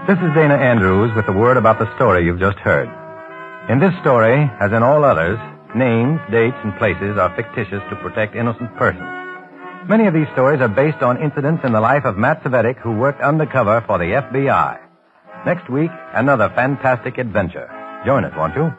This 0.07 0.19
is 0.19 0.33
Dana 0.37 0.55
Andrews 0.55 1.11
with 1.17 1.27
the 1.27 1.33
word 1.33 1.57
about 1.57 1.81
the 1.81 1.93
story 1.97 2.25
you've 2.25 2.39
just 2.39 2.59
heard. 2.59 2.89
In 3.69 3.81
this 3.81 3.93
story, 4.03 4.49
as 4.61 4.71
in 4.71 4.85
all 4.85 5.03
others, 5.05 5.41
names, 5.75 6.21
dates, 6.31 6.57
and 6.63 6.79
places 6.79 7.19
are 7.19 7.35
fictitious 7.35 7.83
to 7.91 7.97
protect 7.97 8.37
innocent 8.37 8.73
persons. 8.77 9.20
Many 9.89 10.07
of 10.07 10.15
these 10.15 10.29
stories 10.33 10.61
are 10.61 10.69
based 10.69 11.03
on 11.03 11.23
incidents 11.23 11.65
in 11.65 11.73
the 11.73 11.81
life 11.81 12.05
of 12.05 12.17
Matt 12.17 12.43
Cvetic, 12.45 12.79
who 12.79 12.93
worked 12.93 13.23
undercover 13.23 13.83
for 13.87 13.99
the 13.99 14.05
FBI. 14.05 14.79
Next 15.47 15.71
week, 15.71 15.91
another 16.13 16.53
fantastic 16.55 17.17
adventure. 17.17 17.69
Join 18.05 18.25
us, 18.25 18.33
won't 18.37 18.55
you? 18.55 18.73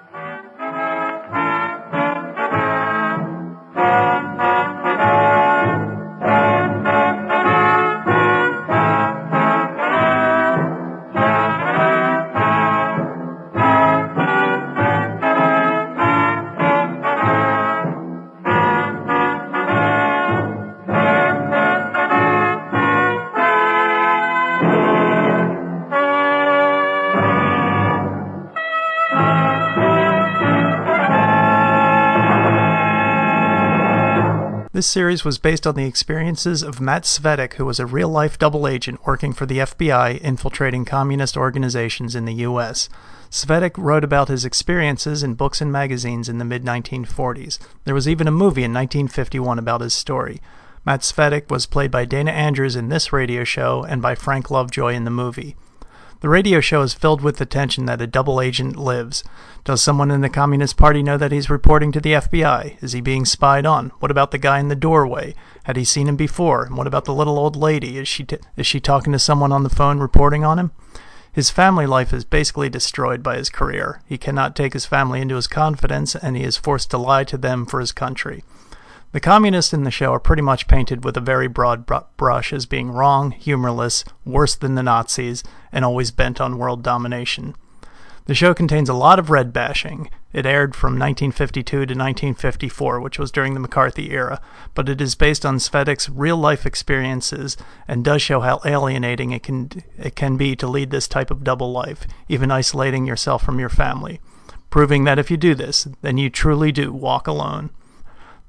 This 34.82 34.88
series 34.88 35.24
was 35.24 35.38
based 35.38 35.67
on 35.67 35.76
the 35.76 35.86
experiences 35.86 36.63
of 36.63 36.82
Matt 36.82 37.04
Cvetic, 37.04 37.54
who 37.54 37.65
was 37.65 37.80
a 37.80 37.86
real 37.86 38.10
life 38.10 38.39
double 38.39 38.67
agent 38.67 39.06
working 39.06 39.32
for 39.32 39.46
the 39.46 39.60
FBI 39.60 40.20
infiltrating 40.22 40.86
communist 40.86 41.38
organizations 41.38 42.15
in 42.15 42.26
the 42.26 42.34
U.S. 42.50 42.89
Cvetic 43.30 43.78
wrote 43.78 44.04
about 44.04 44.28
his 44.28 44.44
experiences 44.44 45.22
in 45.22 45.36
books 45.36 45.62
and 45.62 45.72
magazines 45.72 46.28
in 46.28 46.39
the 46.39 46.46
mid 46.46 46.63
1940s. 46.63 47.60
There 47.84 47.94
was 47.94 48.08
even 48.08 48.28
a 48.28 48.32
movie 48.32 48.63
in 48.63 48.74
1951 48.74 49.60
about 49.60 49.82
his 49.82 49.94
story. 49.94 50.41
Matt 50.84 51.02
Cvetic 51.02 51.52
was 51.52 51.67
played 51.67 51.91
by 51.91 52.06
Dana 52.06 52.32
Andrews 52.32 52.76
in 52.76 52.89
this 52.89 53.13
radio 53.13 53.44
show 53.44 53.84
and 53.84 54.02
by 54.02 54.15
Frank 54.15 54.50
Lovejoy 54.50 54.96
in 54.96 55.04
the 55.04 55.12
movie. 55.12 55.56
The 56.22 56.30
radio 56.30 56.62
show 56.62 56.84
is 56.84 56.94
filled 56.94 57.22
with 57.22 57.38
the 57.38 57.48
tension 57.48 57.88
that 57.88 58.00
a 58.00 58.06
double 58.06 58.40
agent 58.40 58.76
lives. 58.76 59.24
Does 59.64 59.82
someone 59.82 60.12
in 60.12 60.22
the 60.22 60.30
Communist 60.30 60.78
Party 60.78 61.02
know 61.02 61.18
that 61.18 61.32
he's 61.32 61.50
reporting 61.50 61.92
to 61.94 62.00
the 62.00 62.14
FBI? 62.14 62.78
Is 62.84 62.92
he 62.92 63.02
being 63.02 63.26
spied 63.26 63.66
on? 63.66 63.90
What 64.00 64.12
about 64.12 64.30
the 64.30 64.38
guy 64.38 64.60
in 64.60 64.68
the 64.68 64.76
doorway? 64.76 65.34
Had 65.64 65.78
he 65.78 65.84
seen 65.84 66.08
him 66.08 66.16
before? 66.16 66.64
And 66.64 66.78
what 66.78 66.86
about 66.86 67.06
the 67.06 67.14
little 67.14 67.40
old 67.40 67.56
lady? 67.56 67.98
Is 67.98 68.08
she 68.08 68.28
is 68.56 68.68
she 68.68 68.80
talking 68.80 69.12
to 69.14 69.18
someone 69.18 69.52
on 69.52 69.64
the 69.64 69.70
phone 69.70 69.98
reporting 69.98 70.46
on 70.46 70.60
him? 70.60 70.70
His 71.34 71.50
family 71.50 71.88
life 71.88 72.14
is 72.14 72.24
basically 72.24 72.70
destroyed 72.70 73.24
by 73.24 73.38
his 73.38 73.50
career. 73.50 74.04
He 74.06 74.20
cannot 74.20 74.56
take 74.56 74.74
his 74.74 74.86
family 74.86 75.22
into 75.22 75.38
his 75.38 75.48
confidence, 75.48 76.16
and 76.16 76.38
he 76.38 76.44
is 76.44 76.56
forced 76.56 76.92
to 76.92 77.00
lie 77.00 77.24
to 77.24 77.38
them 77.38 77.66
for 77.66 77.80
his 77.80 77.92
country. 77.92 78.44
The 79.13 79.19
communists 79.19 79.74
in 79.74 79.84
the 79.84 79.91
show 79.91 80.13
are 80.13 80.19
pretty 80.19 80.41
much 80.41 80.69
painted 80.69 81.04
with 81.04 81.17
a 81.17 81.21
very 81.21 81.47
broad 81.47 81.86
br- 81.86 81.95
brush 82.15 82.54
as 82.54 82.65
being 82.65 82.91
wrong, 82.91 83.32
humorless, 83.32 84.06
worse 84.24 84.56
than 84.56 84.76
the 84.76 84.84
Nazis, 84.84 85.43
and 85.71 85.84
always 85.84 86.12
bent 86.12 86.39
on 86.39 86.58
world 86.58 86.82
domination. 86.82 87.56
The 88.26 88.36
show 88.36 88.54
contains 88.54 88.88
a 88.88 88.93
lot 88.93 89.19
of 89.19 89.30
red 89.30 89.52
bashing. 89.52 90.10
It 90.32 90.45
aired 90.45 90.76
from 90.76 90.93
1952 90.93 91.63
to 91.63 91.78
1954, 91.78 93.02
which 93.02 93.19
was 93.19 93.32
during 93.32 93.54
the 93.54 93.60
McCarthy 93.60 94.12
era, 94.12 94.39
but 94.74 94.88
it 94.88 95.02
is 95.02 95.15
based 95.15 95.45
on 95.45 95.58
Cvetic's 95.58 96.10
real 96.10 96.38
life 96.38 96.65
experiences 96.65 97.58
and 97.89 98.06
does 98.06 98.21
show 98.21 98.39
how 98.39 98.62
alienating 98.63 99.32
it 99.32 99.43
can, 99.43 99.69
it 99.97 100.15
can 100.15 100.38
be 100.38 100.56
to 100.56 100.67
lead 100.67 100.91
this 100.91 101.10
type 101.10 101.32
of 101.32 101.43
double 101.43 101.74
life, 101.74 102.08
even 102.30 102.50
isolating 102.50 103.06
yourself 103.06 103.43
from 103.43 103.60
your 103.60 103.67
family, 103.67 104.21
proving 104.69 105.04
that 105.04 105.19
if 105.19 105.30
you 105.30 105.36
do 105.36 105.54
this, 105.54 105.89
then 106.02 106.17
you 106.17 106.30
truly 106.30 106.71
do 106.71 106.93
walk 106.93 107.28
alone. 107.28 107.71